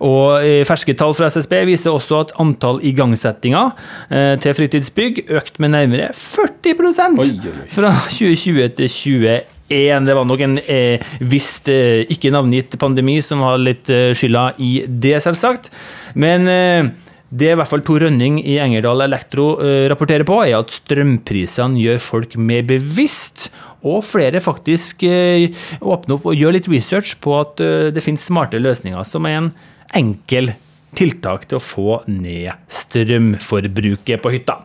Og 0.05 0.45
eh, 0.45 0.61
ferske 0.69 0.93
tall 0.93 1.15
fra 1.17 1.31
SSB 1.33 1.55
viser 1.71 1.95
også 1.95 2.21
at 2.21 2.35
antall 2.39 2.81
igangsettinger 2.85 3.73
til 4.09 4.53
fritidsbygg 4.55 5.23
økte 5.29 5.61
med 5.61 5.73
nærmere 5.73 6.09
40 6.13 6.59
Oi, 6.69 7.29
oi, 7.29 7.49
oi. 7.49 7.67
fra 7.71 7.91
2020 8.09 8.69
til 8.77 8.89
2021. 8.89 9.49
Det 9.69 10.15
var 10.17 10.25
nok 10.25 10.41
en 10.45 10.57
eh, 10.65 11.11
visst 11.21 11.69
eh, 11.69 12.05
ikke 12.09 12.31
navngitt 12.33 12.77
pandemi 12.81 13.19
som 13.21 13.43
har 13.45 13.59
litt 13.61 13.89
eh, 13.93 14.11
skylda 14.17 14.49
i 14.57 14.71
det, 14.87 15.19
selvsagt. 15.23 15.69
Men 16.17 16.49
eh, 16.49 16.89
det 17.29 17.51
i 17.51 17.57
hvert 17.57 17.69
fall 17.69 17.83
Tor 17.85 18.01
Rønning 18.01 18.39
i 18.41 18.57
Engerdal 18.61 19.03
Elektro 19.05 19.51
eh, 19.61 19.85
rapporterer 19.91 20.25
på, 20.25 20.39
er 20.41 20.57
at 20.57 20.73
strømprisene 20.73 21.77
gjør 21.77 21.99
folk 22.01 22.33
mer 22.41 22.63
bevisst, 22.69 23.49
og 23.85 24.01
flere 24.03 24.41
faktisk 24.43 25.05
eh, 25.07 25.53
åpner 25.79 26.17
opp 26.17 26.25
og 26.31 26.39
gjør 26.39 26.57
litt 26.57 26.69
research 26.71 27.15
på 27.23 27.37
at 27.37 27.61
eh, 27.63 27.91
det 27.93 28.03
finnes 28.05 28.25
smarte 28.31 28.61
løsninger, 28.61 29.05
som 29.05 29.29
er 29.29 29.37
en 29.43 29.51
enkel 29.99 30.53
tiltak 30.97 31.45
til 31.45 31.59
å 31.59 31.63
få 31.63 31.99
ned 32.09 32.49
strømforbruket 32.73 34.25
på 34.25 34.33
hytta. 34.33 34.57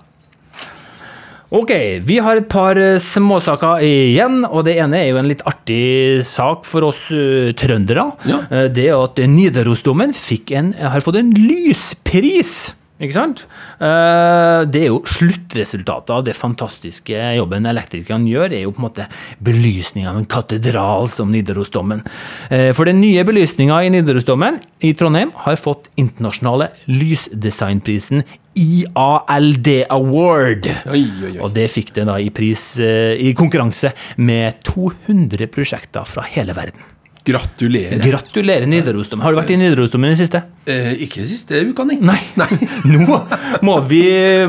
Ok, 1.54 1.70
vi 2.02 2.16
har 2.18 2.40
et 2.40 2.48
par 2.50 2.74
eh, 2.80 2.96
småsaker 2.98 3.84
igjen, 3.86 4.40
og 4.48 4.64
det 4.66 4.74
ene 4.82 4.98
er 4.98 5.12
jo 5.12 5.20
en 5.20 5.28
litt 5.30 5.44
artig 5.46 6.24
sak 6.26 6.66
for 6.66 6.88
oss 6.88 7.04
uh, 7.14 7.52
trøndere. 7.54 8.08
Ja. 8.26 8.40
Eh, 8.50 8.66
Det 8.74 8.88
er 8.88 8.98
at 8.98 9.20
Nidarosdomen 9.30 10.10
fikk 10.18 10.50
en, 10.58 10.72
har 10.74 11.04
fått 11.04 11.20
en 11.20 11.30
lyspris. 11.38 12.74
Ikke 13.02 13.16
sant? 13.16 13.40
Eh, 13.82 14.64
Det 14.70 14.82
er 14.84 14.86
jo 14.92 15.00
sluttresultatet 15.02 16.12
av 16.14 16.22
det 16.24 16.36
fantastiske 16.38 17.18
jobben 17.36 17.66
elektrikerne 17.66 18.30
gjør, 18.30 18.52
er 18.54 18.62
jo 18.62 18.70
på 18.70 18.78
en 18.82 18.86
måte 18.86 19.06
belysninga 19.42 20.12
av 20.12 20.20
en 20.20 20.28
katedral 20.30 21.08
som 21.10 21.32
Nidarosdomen. 21.32 22.04
Eh, 22.50 22.70
For 22.72 22.84
den 22.86 23.00
nye 23.00 23.24
belysninga 23.26 23.82
i 23.84 23.90
Nidarosdomen 23.90 24.60
i 24.80 24.92
Trondheim 24.94 25.32
har 25.34 25.56
fått 25.56 25.90
internasjonale 25.98 26.70
lysdesignprisen 26.86 28.22
IALD 28.54 29.68
Award. 29.90 30.70
Oi, 30.86 31.02
oi, 31.02 31.32
oi. 31.34 31.38
Og 31.42 31.52
det 31.52 31.66
fikk 31.74 31.92
det 31.96 32.06
da 32.06 32.20
i 32.22 32.30
pris 32.30 32.78
eh, 32.78 33.18
i 33.18 33.34
konkurranse 33.34 33.90
med 34.22 34.62
200 34.62 35.50
prosjekter 35.50 36.06
fra 36.06 36.22
hele 36.30 36.54
verden. 36.54 36.93
Gratulerer. 37.24 38.02
Gratulerer, 38.04 38.66
Nidarosdomen. 38.68 39.22
Har 39.24 39.32
du 39.32 39.38
vært 39.38 39.50
i 39.54 39.56
Nidarosdomen 39.56 40.10
i 40.10 40.12
det 40.12 40.20
siste? 40.26 40.42
Eh, 40.68 40.90
ikke 41.06 41.24
siste 41.24 41.56
uka, 41.70 41.86
nei. 41.88 41.96
Nei. 42.10 42.48
Nå 42.92 43.16
må 43.64 43.76
vi 43.88 44.02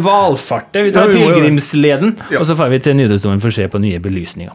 valfarte. 0.04 0.84
Vi 0.84 0.92
tar 0.96 1.08
Ja, 1.08 1.16
pilegrimsleden, 1.16 2.12
Ja. 2.34 2.42
og 2.42 2.50
så 2.50 2.58
får 2.60 2.74
vi 2.74 2.82
til 2.84 2.98
Nidarosdomen 3.00 3.40
for 3.40 3.54
å 3.54 3.56
se 3.56 3.70
på 3.72 3.80
nye 3.80 4.02
belysninger. 4.04 4.52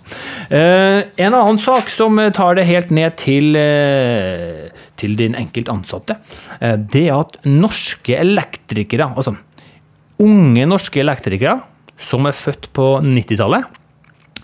Eh, 0.53 1.01
en 1.25 1.33
annen 1.39 1.61
sak 1.63 1.89
som 1.89 2.21
tar 2.37 2.61
det 2.61 2.67
helt 2.69 2.93
ned 2.93 3.17
til, 3.25 3.57
eh, 3.57 4.69
til 5.01 5.17
din 5.17 5.35
enkelt 5.41 5.73
ansatte, 5.73 6.19
eh, 6.61 6.77
det 6.77 7.07
er 7.09 7.17
at 7.23 7.41
norske 7.49 8.21
elektrikere, 8.21 9.15
altså 9.17 9.33
unge 10.21 10.67
norske 10.69 11.01
elektrikere 11.01 11.63
som 12.01 12.27
er 12.29 12.37
født 12.37 12.69
på 12.77 12.99
90-tallet, 13.01 13.65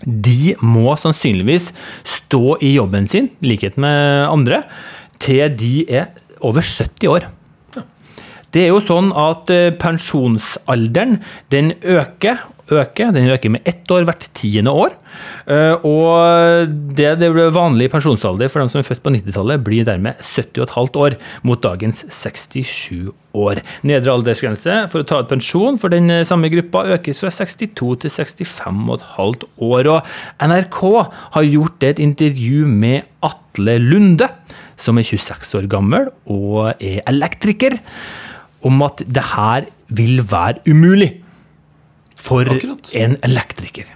de 0.07 0.55
må 0.63 0.95
sannsynligvis 0.99 1.71
stå 2.07 2.57
i 2.63 2.77
jobben 2.77 3.09
sin, 3.11 3.31
i 3.43 3.51
likhet 3.51 3.75
med 3.81 4.27
andre, 4.29 4.63
til 5.19 5.51
de 5.59 5.73
er 5.89 6.13
over 6.39 6.63
70 6.63 7.11
år. 7.11 7.27
Det 8.53 8.63
er 8.63 8.71
jo 8.71 8.79
sånn 8.81 9.11
at 9.17 9.51
eh, 9.51 9.73
pensjonsalderen 9.75 11.19
den 11.51 11.73
øker, 11.83 12.39
øker. 12.71 13.13
Den 13.15 13.29
øker 13.31 13.51
med 13.53 13.67
ett 13.67 13.89
år 13.91 14.05
hvert 14.07 14.27
tiende 14.37 14.71
år. 14.71 14.95
Eh, 15.47 15.75
Og 15.87 16.67
det 16.97 17.19
det 17.19 17.29
ble 17.33 17.47
vanlig 17.53 17.89
pensjonsalder 17.91 18.49
for 18.51 18.59
dem 18.61 18.69
som 18.69 18.79
er 18.81 18.87
født 18.87 19.03
på 19.03 19.13
90-tallet, 19.13 19.63
blir 19.63 19.85
dermed 19.87 20.19
70,5 20.21 20.97
år, 20.97 21.15
mot 21.43 21.61
dagens 21.61 22.03
67 22.09 23.11
år. 23.37 23.61
Nedre 23.87 24.13
aldersgrense 24.13 24.89
for 24.91 25.01
å 25.03 25.07
ta 25.07 25.21
ut 25.21 25.29
pensjon 25.31 25.77
for 25.79 25.93
den 25.93 26.09
eh, 26.11 26.25
samme 26.27 26.49
gruppa 26.53 26.85
økes 26.97 27.21
fra 27.23 27.31
62 27.33 27.95
til 28.03 28.13
65,5 28.13 29.47
år. 29.63 29.91
Og 29.91 30.03
NRK 30.41 30.81
har 31.37 31.47
gjort 31.47 31.87
et 31.87 31.99
intervju 32.03 32.65
med 32.67 33.07
Atle 33.25 33.77
Lunde, 33.81 34.29
som 34.77 34.97
er 34.99 35.07
26 35.07 35.55
år 35.57 35.69
gammel 35.71 36.11
og 36.29 36.75
er 36.77 37.01
elektriker, 37.09 37.79
om 38.65 38.81
at 38.85 39.01
det 39.05 39.23
her 39.33 39.67
vil 39.93 40.19
være 40.27 40.61
umulig 40.67 41.13
for 42.17 42.49
Akkurat. 42.49 42.91
en 42.97 43.15
elektriker. 43.25 43.89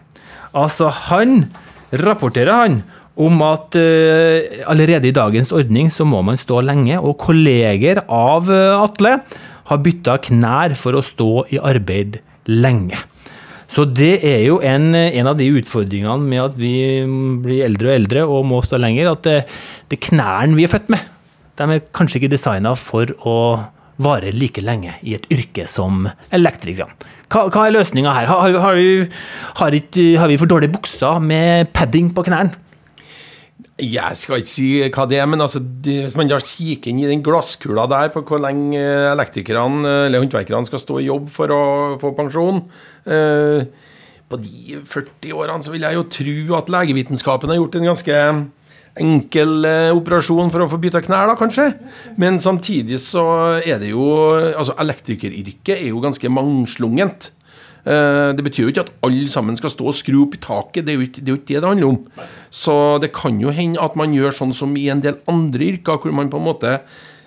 Altså, 0.53 0.89
han 1.10 1.45
rapporterer 1.91 2.53
han 2.53 2.81
om 3.21 3.41
at 3.43 3.75
uh, 3.75 4.65
allerede 4.71 5.10
i 5.10 5.15
dagens 5.15 5.51
ordning 5.51 5.91
så 5.91 6.07
må 6.07 6.21
man 6.25 6.39
stå 6.39 6.62
lenge, 6.63 6.99
og 6.99 7.19
kolleger 7.21 8.03
av 8.07 8.49
uh, 8.49 8.81
Atle 8.81 9.17
har 9.71 9.81
bytta 9.84 10.17
knær 10.27 10.75
for 10.79 10.97
å 10.97 11.05
stå 11.05 11.31
i 11.51 11.60
arbeid 11.62 12.21
lenge. 12.51 12.99
Så 13.71 13.86
det 13.88 14.17
er 14.27 14.41
jo 14.43 14.57
en, 14.67 14.89
en 14.95 15.29
av 15.31 15.38
de 15.39 15.47
utfordringene 15.62 16.27
med 16.27 16.41
at 16.43 16.57
vi 16.60 16.73
blir 17.43 17.63
eldre 17.63 17.88
og 17.88 17.95
eldre 17.95 18.25
og 18.27 18.47
må 18.49 18.60
stå 18.65 18.79
lenger, 18.81 19.13
at 19.13 19.23
det, 19.27 19.38
det 19.91 20.01
knærne 20.10 20.57
vi 20.57 20.65
er 20.67 20.73
født 20.73 20.91
med, 20.91 21.05
de 21.60 21.67
er 21.77 21.86
kanskje 21.95 22.19
ikke 22.19 22.34
designa 22.34 22.73
for 22.79 23.13
å 23.27 23.38
vare 24.01 24.32
like 24.36 24.63
lenge 24.63 24.93
i 25.04 25.15
et 25.17 25.27
yrke 25.34 25.67
som 25.69 26.08
elektrikerne. 26.34 26.95
Hva, 27.32 27.45
hva 27.47 27.67
er 27.67 27.75
løsninga 27.77 28.15
her? 28.15 28.27
Har, 28.32 28.58
har, 28.63 28.75
vi, 28.75 29.06
har, 29.60 29.77
ikke, 29.77 30.08
har 30.19 30.32
vi 30.32 30.39
for 30.41 30.51
dårlige 30.51 30.73
bukser 30.73 31.21
med 31.23 31.71
padding 31.75 32.12
på 32.15 32.25
knærne? 32.27 32.58
Jeg 33.82 34.17
skal 34.19 34.41
ikke 34.41 34.51
si 34.51 34.67
hva 34.93 35.08
det 35.10 35.17
er, 35.17 35.27
men 35.30 35.41
altså, 35.41 35.62
det, 35.62 35.95
hvis 36.06 36.15
man 36.19 36.30
da 36.30 36.38
kikker 36.43 36.91
inn 36.91 36.99
i 37.01 37.08
den 37.10 37.23
glasskula 37.25 37.88
der 37.89 38.12
på 38.13 38.21
hvor 38.27 38.41
lenge 38.43 38.82
elektrikerne 39.10 39.95
eller 40.08 40.21
håndverkerne 40.21 40.69
skal 40.69 40.84
stå 40.84 40.99
i 40.99 41.08
jobb 41.08 41.32
for 41.34 41.54
å 41.56 41.62
få 42.01 42.12
pensjon 42.17 42.62
eh, 43.10 43.63
På 44.30 44.38
de 44.38 44.77
40 44.86 45.34
årene 45.34 45.65
så 45.65 45.73
vil 45.73 45.88
jeg 45.88 45.97
jo 45.97 46.06
tro 46.13 46.60
at 46.60 46.69
legevitenskapen 46.75 47.51
har 47.51 47.58
gjort 47.62 47.80
en 47.80 47.89
ganske 47.89 48.19
enkel 48.99 49.65
eh, 49.65 49.91
operasjon 49.95 50.49
for 50.51 50.65
å 50.65 50.69
få 50.71 50.80
bytta 50.82 51.01
knær, 51.06 51.30
da, 51.32 51.36
kanskje. 51.39 51.69
Men 52.19 52.39
samtidig 52.43 52.99
så 52.99 53.23
er 53.63 53.80
det 53.80 53.93
jo 53.93 54.08
Altså, 54.51 54.75
elektrikeryrket 54.82 55.77
er 55.77 55.91
jo 55.93 56.01
ganske 56.04 56.27
mangslungent. 56.32 57.32
Eh, 57.86 58.34
Det 58.36 58.43
betyr 58.45 58.67
jo 58.67 58.73
ikke 58.73 58.84
at 58.86 58.91
alle 59.08 59.27
sammen 59.32 59.56
skal 59.58 59.71
stå 59.73 59.88
og 59.89 59.95
skru 59.97 60.19
opp 60.25 60.36
i 60.36 60.41
taket, 60.43 60.86
det 60.86 60.93
er 60.93 60.99
jo 60.99 61.08
ikke 61.08 61.21
det 61.23 61.30
er 61.30 61.36
jo 61.36 61.39
ikke 61.39 61.54
det, 61.54 61.62
det 61.62 61.71
handler 61.71 61.88
om. 61.93 62.27
Så 62.51 62.75
det 63.01 63.13
kan 63.15 63.39
jo 63.41 63.49
hende 63.49 63.82
at 63.82 63.95
man 63.95 64.13
gjør 64.13 64.36
sånn 64.38 64.54
som 64.54 64.75
i 64.77 64.89
en 64.91 65.01
del 65.01 65.17
andre 65.32 65.71
yrker, 65.71 65.97
hvor 65.97 66.13
man 66.13 66.30
på 66.30 66.38
en 66.38 66.45
måte 66.45 66.75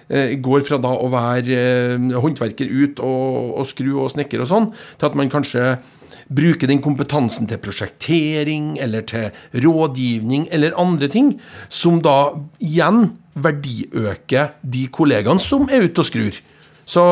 eh, 0.08 0.36
går 0.38 0.62
fra 0.68 0.78
da 0.78 0.92
å 0.94 1.08
være 1.10 1.98
håndverker 2.20 2.70
ut 2.70 3.00
og, 3.00 3.58
og 3.58 3.66
skru 3.66 3.96
og 4.04 4.12
snekker 4.14 4.44
og 4.44 4.50
sånn, 4.50 4.70
til 5.00 5.08
at 5.10 5.16
man 5.18 5.32
kanskje 5.32 5.78
bruker 6.28 6.70
den 6.70 6.82
kompetansen 6.84 7.48
til 7.50 7.60
prosjektering 7.62 8.74
eller 8.82 9.04
til 9.08 9.28
rådgivning 9.64 10.48
eller 10.54 10.76
andre 10.80 11.10
ting, 11.12 11.34
som 11.68 12.00
da 12.04 12.34
igjen 12.64 13.12
verdiøker 13.34 14.56
de 14.62 14.86
kollegaene 14.94 15.42
som 15.42 15.68
er 15.68 15.88
ute 15.88 16.04
og 16.04 16.08
skrur. 16.08 16.40
Så 16.86 17.04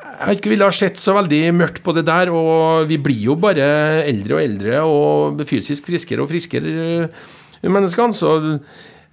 jeg 0.00 0.26
har 0.26 0.36
ikke 0.36 0.52
ville 0.52 0.66
ha 0.68 0.74
sett 0.74 1.00
så 1.00 1.14
veldig 1.16 1.40
mørkt 1.56 1.82
på 1.84 1.94
det 1.96 2.04
der, 2.08 2.32
og 2.34 2.88
vi 2.90 2.98
blir 3.00 3.22
jo 3.30 3.38
bare 3.40 4.04
eldre 4.04 4.36
og 4.36 4.42
eldre 4.42 4.84
og 4.84 5.42
fysisk 5.48 5.88
friskere 5.88 6.24
og 6.24 6.28
friskere 6.32 6.72
eh, 7.06 7.68
menneskene, 7.68 8.16
så 8.16 8.36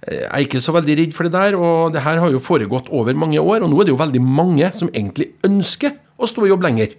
jeg 0.08 0.28
er 0.28 0.44
ikke 0.44 0.60
så 0.62 0.72
veldig 0.76 0.94
redd 1.00 1.14
for 1.16 1.26
det 1.26 1.34
der, 1.34 1.56
og 1.58 1.94
det 1.94 2.04
her 2.04 2.20
har 2.22 2.30
jo 2.32 2.42
foregått 2.42 2.90
over 2.94 3.16
mange 3.18 3.40
år, 3.40 3.64
og 3.64 3.72
nå 3.72 3.80
er 3.80 3.88
det 3.88 3.94
jo 3.94 4.00
veldig 4.00 4.22
mange 4.22 4.68
som 4.76 4.92
egentlig 4.92 5.32
ønsker 5.44 5.96
å 6.18 6.28
stå 6.28 6.46
i 6.46 6.52
jobb 6.52 6.66
lenger. 6.68 6.94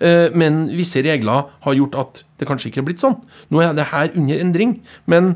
Eh, 0.00 0.30
Men 0.34 0.66
visse 0.74 1.02
regler 1.04 1.50
har 1.64 1.74
gjort 1.78 1.98
at 2.00 2.22
det 2.40 2.48
kanskje 2.48 2.70
ikke 2.70 2.82
er 2.82 2.88
blitt 2.88 3.02
sånn. 3.02 3.18
Nå 3.50 3.62
er 3.62 3.74
det 3.76 3.90
her 3.92 4.10
under 4.16 4.40
endring, 4.42 4.78
men 5.06 5.34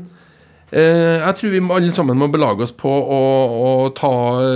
eh, 0.71 1.19
jeg 1.19 1.37
tror 1.39 1.53
vi 1.53 1.61
alle 1.77 1.93
sammen 1.95 2.19
må 2.19 2.27
belage 2.31 2.65
oss 2.65 2.75
på 2.75 2.89
å, 2.89 3.21
å 3.55 3.69
ta 3.95 4.11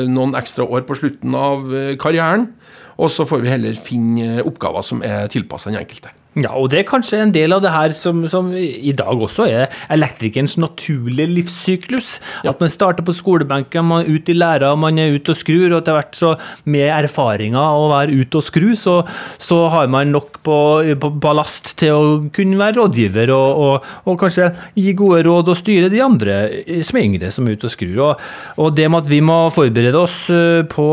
noen 0.09 0.35
ekstra 0.39 0.67
år 0.67 0.83
på 0.87 0.97
slutten 0.99 1.37
av 1.37 1.71
eh, 1.73 1.93
karrieren, 2.01 2.49
og 2.97 3.09
så 3.09 3.25
får 3.25 3.41
vi 3.41 3.53
heller 3.53 3.79
finne 3.79 4.43
oppgaver 4.45 4.85
som 4.85 5.01
er 5.05 5.31
tilpassa 5.31 5.71
den 5.71 5.81
enkelte. 5.81 6.11
Ja, 6.33 6.49
og 6.57 6.71
det 6.73 6.79
er 6.79 6.87
kanskje 6.89 7.19
en 7.21 7.31
del 7.33 7.53
av 7.53 7.61
det 7.61 7.69
her 7.69 7.93
som, 7.93 8.23
som 8.25 8.47
i 8.57 8.93
dag 8.97 9.19
også 9.21 9.45
er 9.45 9.75
elektrikerens 9.93 10.55
naturlige 10.57 11.29
livssyklus. 11.29 12.15
At 12.49 12.63
man 12.63 12.71
starter 12.73 13.05
på 13.05 13.13
skolebenken, 13.13 13.85
man 13.85 14.01
er 14.01 14.17
ute 14.17 14.33
i 14.33 14.37
læra, 14.39 14.71
man 14.73 14.97
er 14.97 15.13
ute 15.13 15.35
og 15.35 15.37
skrur, 15.37 15.67
og 15.69 15.77
etter 15.83 15.99
hvert 15.99 16.17
så 16.17 16.33
med 16.73 16.89
erfaringa 16.89 17.67
å 17.77 17.85
være 17.93 18.17
ute 18.17 18.41
og 18.41 18.47
skru, 18.49 18.71
så, 18.73 18.97
så 19.37 19.59
har 19.75 19.93
man 19.93 20.09
nok 20.15 20.41
på, 20.41 20.57
på 20.97 21.13
ballast 21.21 21.75
til 21.77 21.93
å 21.93 22.03
kunne 22.33 22.57
være 22.57 22.79
rådgiver 22.81 23.35
og, 23.37 23.63
og, 23.67 23.89
og, 24.07 24.17
kanskje 24.23 24.49
gi 24.73 24.97
gode 24.97 25.21
råd 25.29 25.53
og 25.53 25.61
styre 25.61 25.93
de 25.93 26.01
andre 26.01 26.41
som 26.81 26.97
er 26.97 27.09
yngre, 27.11 27.33
som 27.33 27.45
er 27.45 27.59
ute 27.59 27.69
og 27.69 27.77
skrur. 27.77 27.97
Og, 28.09 28.29
og 28.57 28.73
det 28.73 28.89
med 28.89 29.05
at 29.05 29.13
vi 29.13 29.21
må 29.21 29.43
forberede 29.53 30.01
oss 30.01 30.23
eh, 30.33 30.63
på, 30.65 30.87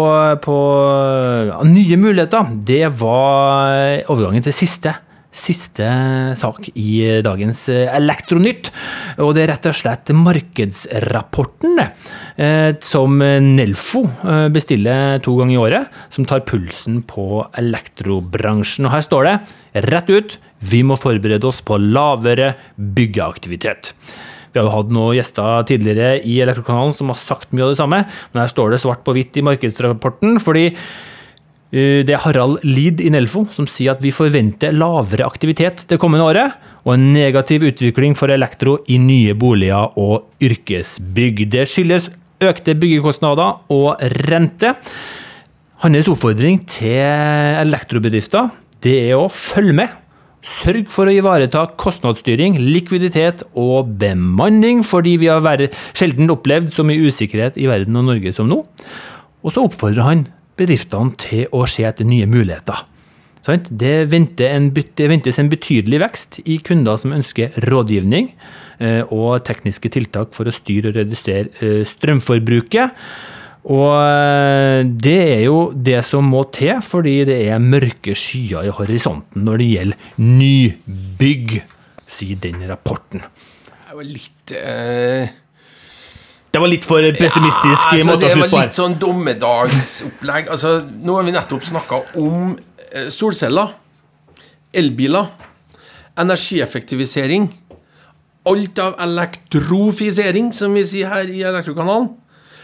på 0.44 0.62
nye 1.64 2.00
muligheter, 2.00 2.59
det 2.61 2.85
var 3.00 4.05
overgangen 4.11 4.44
til 4.44 4.61
siste 4.61 5.00
siste 5.31 5.87
sak 6.38 6.69
i 6.75 7.23
dagens 7.25 7.62
Elektronytt. 7.71 8.71
Og 9.23 9.35
det 9.37 9.45
er 9.45 9.53
rett 9.55 9.69
og 9.71 9.77
slett 9.79 10.12
markedsrapporten 10.16 11.83
eh, 11.83 12.71
som 12.85 13.19
Nelfo 13.21 14.05
eh, 14.07 14.49
bestiller 14.53 15.21
to 15.25 15.37
ganger 15.38 15.55
i 15.55 15.61
året, 15.61 16.01
som 16.14 16.27
tar 16.29 16.45
pulsen 16.49 17.01
på 17.07 17.45
elektrobransjen. 17.61 18.88
Og 18.88 18.95
her 18.97 19.07
står 19.07 19.29
det 19.29 19.37
rett 19.90 20.11
ut 20.11 20.40
vi 20.71 20.83
må 20.85 20.99
forberede 21.01 21.47
oss 21.49 21.62
på 21.64 21.79
lavere 21.81 22.55
byggeaktivitet. 22.77 23.95
Vi 24.51 24.59
har 24.59 24.66
jo 24.66 24.75
hatt 24.75 24.90
noen 24.90 25.14
gjester 25.14 25.62
tidligere 25.69 26.19
i 26.27 26.40
Elektrokanalen 26.43 26.97
som 26.97 27.12
har 27.12 27.21
sagt 27.21 27.55
mye 27.55 27.69
av 27.69 27.71
det 27.73 27.79
samme, 27.79 28.03
men 28.33 28.43
her 28.43 28.51
står 28.51 28.75
det 28.75 28.81
svart 28.83 29.05
på 29.07 29.14
hvitt 29.14 29.38
i 29.38 29.47
markedsrapporten. 29.47 30.40
fordi 30.43 30.73
Eh, 30.73 31.10
det 31.71 32.11
er 32.11 32.23
Harald 32.25 32.65
Lid 32.67 32.99
i 32.99 33.13
Nelfo 33.15 33.45
som 33.55 33.69
sier 33.71 33.95
at 33.95 34.03
vi 34.03 34.11
forventer 34.11 34.75
lavere 34.75 35.27
aktivitet 35.29 35.85
det 35.91 36.01
kommende 36.03 36.27
året, 36.27 36.57
og 36.83 36.97
en 36.97 37.11
negativ 37.15 37.63
utvikling 37.69 38.17
for 38.19 38.33
elektro 38.33 38.79
i 38.91 38.97
nye 38.99 39.37
boliger 39.39 39.95
og 40.01 40.31
yrkesbygg. 40.43 41.45
Det 41.53 41.69
skyldes 41.71 42.09
økte 42.41 42.75
byggekostnader 42.79 43.73
og 43.73 44.03
rente. 44.27 44.75
Hans 45.85 46.11
oppfordring 46.11 46.63
til 46.69 47.01
elektrobedrifter 47.01 48.51
det 48.85 48.97
er 49.11 49.19
å 49.21 49.29
følge 49.33 49.77
med. 49.83 49.97
Sørg 50.41 50.89
for 50.89 51.05
å 51.05 51.13
ivareta 51.13 51.67
kostnadsstyring, 51.81 52.57
likviditet 52.65 53.43
og 53.53 53.91
bemanning, 54.01 54.81
fordi 54.87 55.19
vi 55.21 55.29
har 55.29 55.67
sjelden 55.93 56.33
opplevd 56.33 56.73
så 56.73 56.85
mye 56.89 57.11
usikkerhet 57.13 57.59
i 57.61 57.69
verden 57.69 57.99
og 58.01 58.09
Norge 58.09 58.33
som 58.33 58.49
nå. 58.49 58.63
Og 59.45 59.53
så 59.53 59.67
oppfordrer 59.69 60.07
han 60.07 60.25
bedriftene 60.61 61.16
til 61.20 61.49
å 61.57 61.66
se 61.70 61.87
etter 61.88 62.09
nye 62.09 62.29
muligheter. 62.31 62.87
Det, 63.40 63.94
ventes 64.12 65.38
en 65.40 65.51
betydelig 65.51 66.01
vekst 66.03 66.40
i 66.44 66.59
kunder 66.62 67.01
som 67.01 67.14
ønsker 67.16 67.57
rådgivning 67.66 68.29
eh, 68.79 69.01
og 69.09 69.40
tekniske 69.49 69.90
tiltak 69.96 70.35
for 70.37 70.46
å 70.46 70.55
styre 70.55 70.92
og 70.92 70.99
redusere 71.01 71.49
eh, 71.64 71.83
strømforbruket. 71.88 73.01
Og 73.73 73.96
eh, 73.96 74.85
det 74.85 75.18
er 75.25 75.42
jo 75.49 75.59
det 75.73 75.99
som 76.07 76.29
må 76.31 76.44
til, 76.55 76.77
fordi 76.85 77.16
det 77.33 77.40
er 77.49 77.64
mørke 77.64 78.14
skyer 78.14 78.68
i 78.68 78.77
horisonten 78.77 79.49
når 79.49 79.64
det 79.64 79.70
gjelder 79.73 80.09
nybygg, 80.20 81.61
sier 82.11 82.40
den 82.44 82.62
rapporten. 82.68 83.25
Det 83.25 83.79
er 83.88 83.96
jo 83.96 84.11
litt 84.12 84.59
eh 84.61 85.37
det 86.51 86.59
var 86.59 86.71
litt 86.71 86.87
for 86.87 87.05
pessimistisk 87.15 87.93
ja, 87.95 88.01
altså. 88.01 88.17
Det 88.19 88.31
var 88.35 88.51
litt 88.51 88.79
sånn 88.79 88.97
dommedagsopplegg. 88.99 90.49
Altså, 90.51 90.81
nå 91.07 91.15
har 91.15 91.27
vi 91.29 91.35
nettopp 91.37 91.67
snakka 91.69 92.01
om 92.19 92.57
eh, 92.91 93.07
solceller, 93.15 93.77
elbiler, 94.75 95.29
energieffektivisering. 96.19 97.47
Alt 98.51 98.81
av 98.83 98.97
elektrofisering, 99.05 100.51
som 100.57 100.75
vi 100.75 100.83
sier 100.89 101.13
her 101.13 101.31
i 101.31 101.45
Elektrokanalen. 101.47 102.09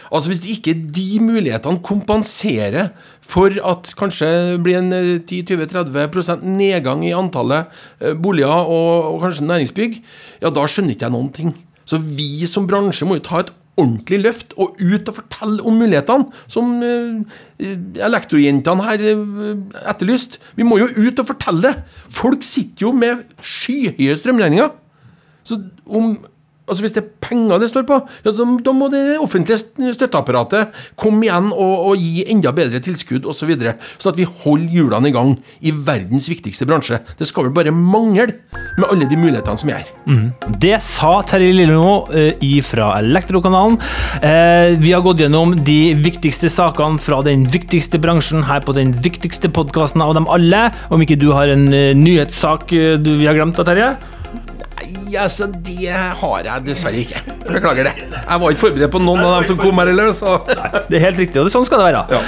Altså 0.07 0.31
Hvis 0.31 0.43
ikke 0.51 0.71
de 0.95 1.19
mulighetene 1.23 1.83
kompenserer 1.83 2.91
for 3.23 3.51
at 3.51 3.89
kanskje 3.99 4.29
blir 4.63 4.79
en 4.79 4.91
10-20-30 4.91 6.31
eh, 6.31 6.43
nedgang 6.43 7.03
i 7.07 7.15
antallet 7.15 7.71
eh, 7.99 8.15
boliger 8.15 8.51
og, 8.67 9.13
og 9.13 9.23
kanskje 9.25 9.47
næringsbygg, 9.47 10.01
ja, 10.43 10.51
da 10.51 10.67
skjønner 10.67 10.95
ikke 10.95 11.07
jeg 11.07 11.15
noen 11.15 11.31
ting. 11.35 11.55
Så 11.87 11.99
vi 12.03 12.43
som 12.51 12.67
bransje 12.67 13.07
må 13.07 13.19
jo 13.19 13.25
ta 13.27 13.43
et 13.43 13.53
ordentlig 13.77 14.19
løft 14.23 14.55
og 14.57 14.79
ut 14.81 15.09
og 15.09 15.19
fortelle 15.19 15.63
om 15.63 15.77
mulighetene, 15.77 16.27
som 16.49 16.77
eh, 16.85 17.69
elektrojentene 18.07 18.87
her 18.87 19.03
eh, 19.11 19.61
etterlyst. 19.87 20.39
Vi 20.57 20.65
må 20.67 20.79
jo 20.81 20.89
ut 20.97 21.21
og 21.21 21.29
fortelle. 21.33 21.61
det! 21.67 22.03
Folk 22.13 22.43
sitter 22.45 22.87
jo 22.87 22.91
med 22.95 23.25
skyhøye 23.41 24.17
strømregninger. 24.17 24.73
Så 25.47 25.61
om 25.85 26.17
Altså 26.67 26.83
Hvis 26.83 26.95
det 26.97 27.03
er 27.03 27.11
penger 27.23 27.61
det 27.61 27.69
står 27.71 27.85
på, 27.87 27.97
ja, 28.25 28.31
da, 28.35 28.45
da 28.63 28.73
må 28.75 28.89
det 28.91 29.01
offentlige 29.23 29.93
støtteapparatet 29.95 30.73
komme 30.99 31.25
igjen 31.27 31.49
og, 31.53 31.75
og 31.91 32.01
gi 32.01 32.25
enda 32.27 32.51
bedre 32.55 32.81
tilskudd 32.83 33.25
osv., 33.25 33.37
så 33.37 33.45
videre, 33.45 33.75
sånn 34.01 34.11
at 34.15 34.17
vi 34.17 34.25
holder 34.43 34.73
hjulene 34.73 35.07
i 35.11 35.13
gang 35.15 35.35
i 35.61 35.71
verdens 35.71 36.25
viktigste 36.27 36.65
bransje. 36.67 36.97
Det 37.19 37.27
skal 37.29 37.45
vel 37.45 37.53
bare 37.55 37.71
mangle 37.71 38.25
med 38.79 38.87
alle 38.89 39.07
de 39.07 39.19
mulighetene 39.19 39.61
som 39.61 39.71
er 39.71 39.83
her. 39.83 39.91
Mm. 40.09 40.25
Det 40.59 40.73
sa 40.83 41.13
Terje 41.29 41.53
Lillemo 41.55 41.93
uh, 42.09 42.47
fra 42.65 42.89
Elektrokanalen. 42.97 43.77
Eh, 44.25 44.73
vi 44.81 44.91
har 44.95 45.05
gått 45.05 45.21
gjennom 45.21 45.55
de 45.67 45.93
viktigste 46.01 46.49
sakene 46.51 46.99
fra 46.99 47.21
den 47.25 47.45
viktigste 47.53 48.01
bransjen 48.01 48.43
her 48.49 48.65
på 48.65 48.75
den 48.75 48.91
viktigste 49.05 49.51
podkasten 49.53 50.03
av 50.03 50.17
dem 50.17 50.27
alle. 50.33 50.67
Om 50.91 51.05
ikke 51.05 51.19
du 51.21 51.29
har 51.37 51.53
en 51.53 51.69
uh, 51.71 51.93
nyhetssak 51.95 52.73
du, 52.99 53.11
vi 53.21 53.29
har 53.29 53.37
glemt, 53.37 53.55
da, 53.55 53.67
Terje? 53.67 53.95
Nei, 54.77 55.15
altså, 55.17 55.47
det 55.49 55.89
har 55.89 56.45
jeg 56.45 56.63
dessverre 56.67 56.99
ikke. 57.01 57.21
Beklager 57.47 57.87
det. 57.87 57.93
Jeg 58.13 58.41
var 58.43 58.53
ikke 58.53 58.61
forberedt 58.61 58.93
på 58.93 59.01
noen 59.01 59.23
av 59.25 59.31
dem 59.37 59.47
som 59.49 59.57
kom 59.57 59.79
her 59.81 59.89
heller, 59.89 60.11
så 60.13 60.35
Det 60.89 60.99
er 60.99 61.05
helt 61.07 61.21
riktig, 61.21 61.39
og 61.41 61.47
det, 61.47 61.53
sånn 61.55 61.65
skal 61.65 61.81
det 61.81 61.87
være. 61.87 62.03
Ja. 62.13 62.19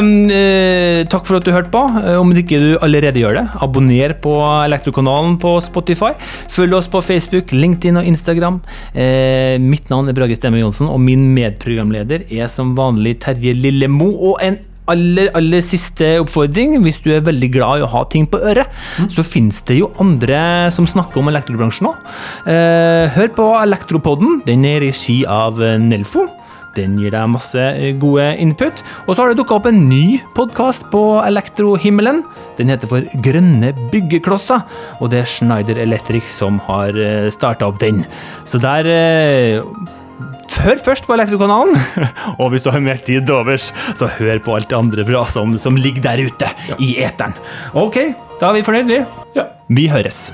Um, 0.00 0.10
eh, 0.32 1.04
takk 1.12 1.28
for 1.28 1.38
at 1.38 1.46
du 1.46 1.52
hørte 1.54 1.70
på. 1.74 1.84
Eh, 2.02 2.18
om 2.18 2.32
ikke 2.34 2.58
du 2.62 2.68
allerede 2.82 3.22
gjør 3.22 3.38
det, 3.38 3.46
abonner 3.62 4.16
på 4.24 4.34
Elektrokanalen 4.64 5.36
på 5.42 5.56
Spotify. 5.64 6.12
Følg 6.52 6.74
oss 6.80 6.90
på 6.90 7.04
Facebook, 7.04 7.54
LinkedIn 7.54 8.00
og 8.00 8.08
Instagram. 8.10 8.62
Eh, 8.90 9.54
mitt 9.62 9.92
navn 9.92 10.10
er 10.10 10.16
Brage 10.16 10.38
Stemme 10.40 10.62
Johnsen, 10.62 10.90
og 10.90 10.98
min 11.04 11.28
medprogramleder 11.36 12.26
er 12.26 12.50
som 12.50 12.74
vanlig 12.78 13.20
Terje 13.22 13.54
Lillemo. 13.54 14.10
Og 14.32 14.42
en 14.42 14.58
aller, 14.92 15.30
aller 15.38 15.64
siste 15.64 16.14
oppfordring, 16.22 16.78
hvis 16.84 17.02
du 17.04 17.10
er 17.16 17.26
veldig 17.26 17.50
glad 17.54 17.80
i 17.80 17.86
å 17.86 17.90
ha 17.92 18.04
ting 18.12 18.26
på 18.30 18.40
øret, 18.40 18.70
mm. 19.00 19.10
så 19.14 19.26
finnes 19.26 19.60
det 19.68 19.80
jo 19.80 19.92
andre 20.02 20.40
som 20.74 20.88
snakker 20.88 21.22
om 21.22 21.30
elektrobransjen 21.32 21.90
òg. 21.90 22.08
Eh, 22.50 23.04
hør 23.16 23.30
på 23.36 23.50
Elektropodden. 23.60 24.42
Den 24.46 24.66
er 24.68 24.80
i 24.80 24.90
regi 24.90 25.22
av 25.28 25.62
Nelfo. 25.82 26.28
Den 26.76 26.98
gir 27.00 27.14
deg 27.14 27.30
masse 27.32 27.60
eh, 27.60 27.94
gode 28.00 28.26
input. 28.42 28.82
Og 29.06 29.14
så 29.14 29.22
har 29.22 29.32
det 29.32 29.38
dukka 29.40 29.58
opp 29.58 29.68
en 29.70 29.86
ny 29.88 30.18
podkast 30.36 30.88
på 30.92 31.02
elektrohimmelen. 31.24 32.22
Den 32.58 32.72
heter 32.72 32.90
for 32.90 33.06
Grønne 33.24 33.72
byggeklosser, 33.92 34.64
og 35.00 35.12
det 35.12 35.22
er 35.22 35.30
Schneider 35.30 35.80
Electric 35.82 36.28
som 36.32 36.60
har 36.68 36.96
eh, 37.00 37.30
starta 37.34 37.68
opp 37.70 37.80
den. 37.82 38.04
Så 38.48 38.60
der 38.62 38.88
Hør 40.66 40.80
først 40.82 41.06
på 41.06 41.14
Elektrokanalen, 41.16 41.76
og 42.40 42.50
hvis 42.52 42.64
du 42.64 42.72
har 42.74 42.82
mer 42.82 43.00
tid 43.04 43.30
overs, 43.30 43.70
så 43.98 44.08
hør 44.18 44.40
på 44.42 44.56
alt 44.56 44.70
det 44.72 44.78
andre 44.78 45.06
bra 45.06 45.26
som, 45.30 45.54
som 45.60 45.78
ligger 45.78 46.04
der 46.08 46.26
ute 46.26 46.50
ja. 46.70 46.78
i 46.82 46.94
eteren. 47.06 47.36
Ok, 47.76 48.00
da 48.40 48.50
er 48.50 48.60
vi 48.60 48.66
fornøyd, 48.66 48.90
vi. 48.90 49.00
Ja. 49.36 49.50
Vi 49.68 49.88
høres. 49.92 50.30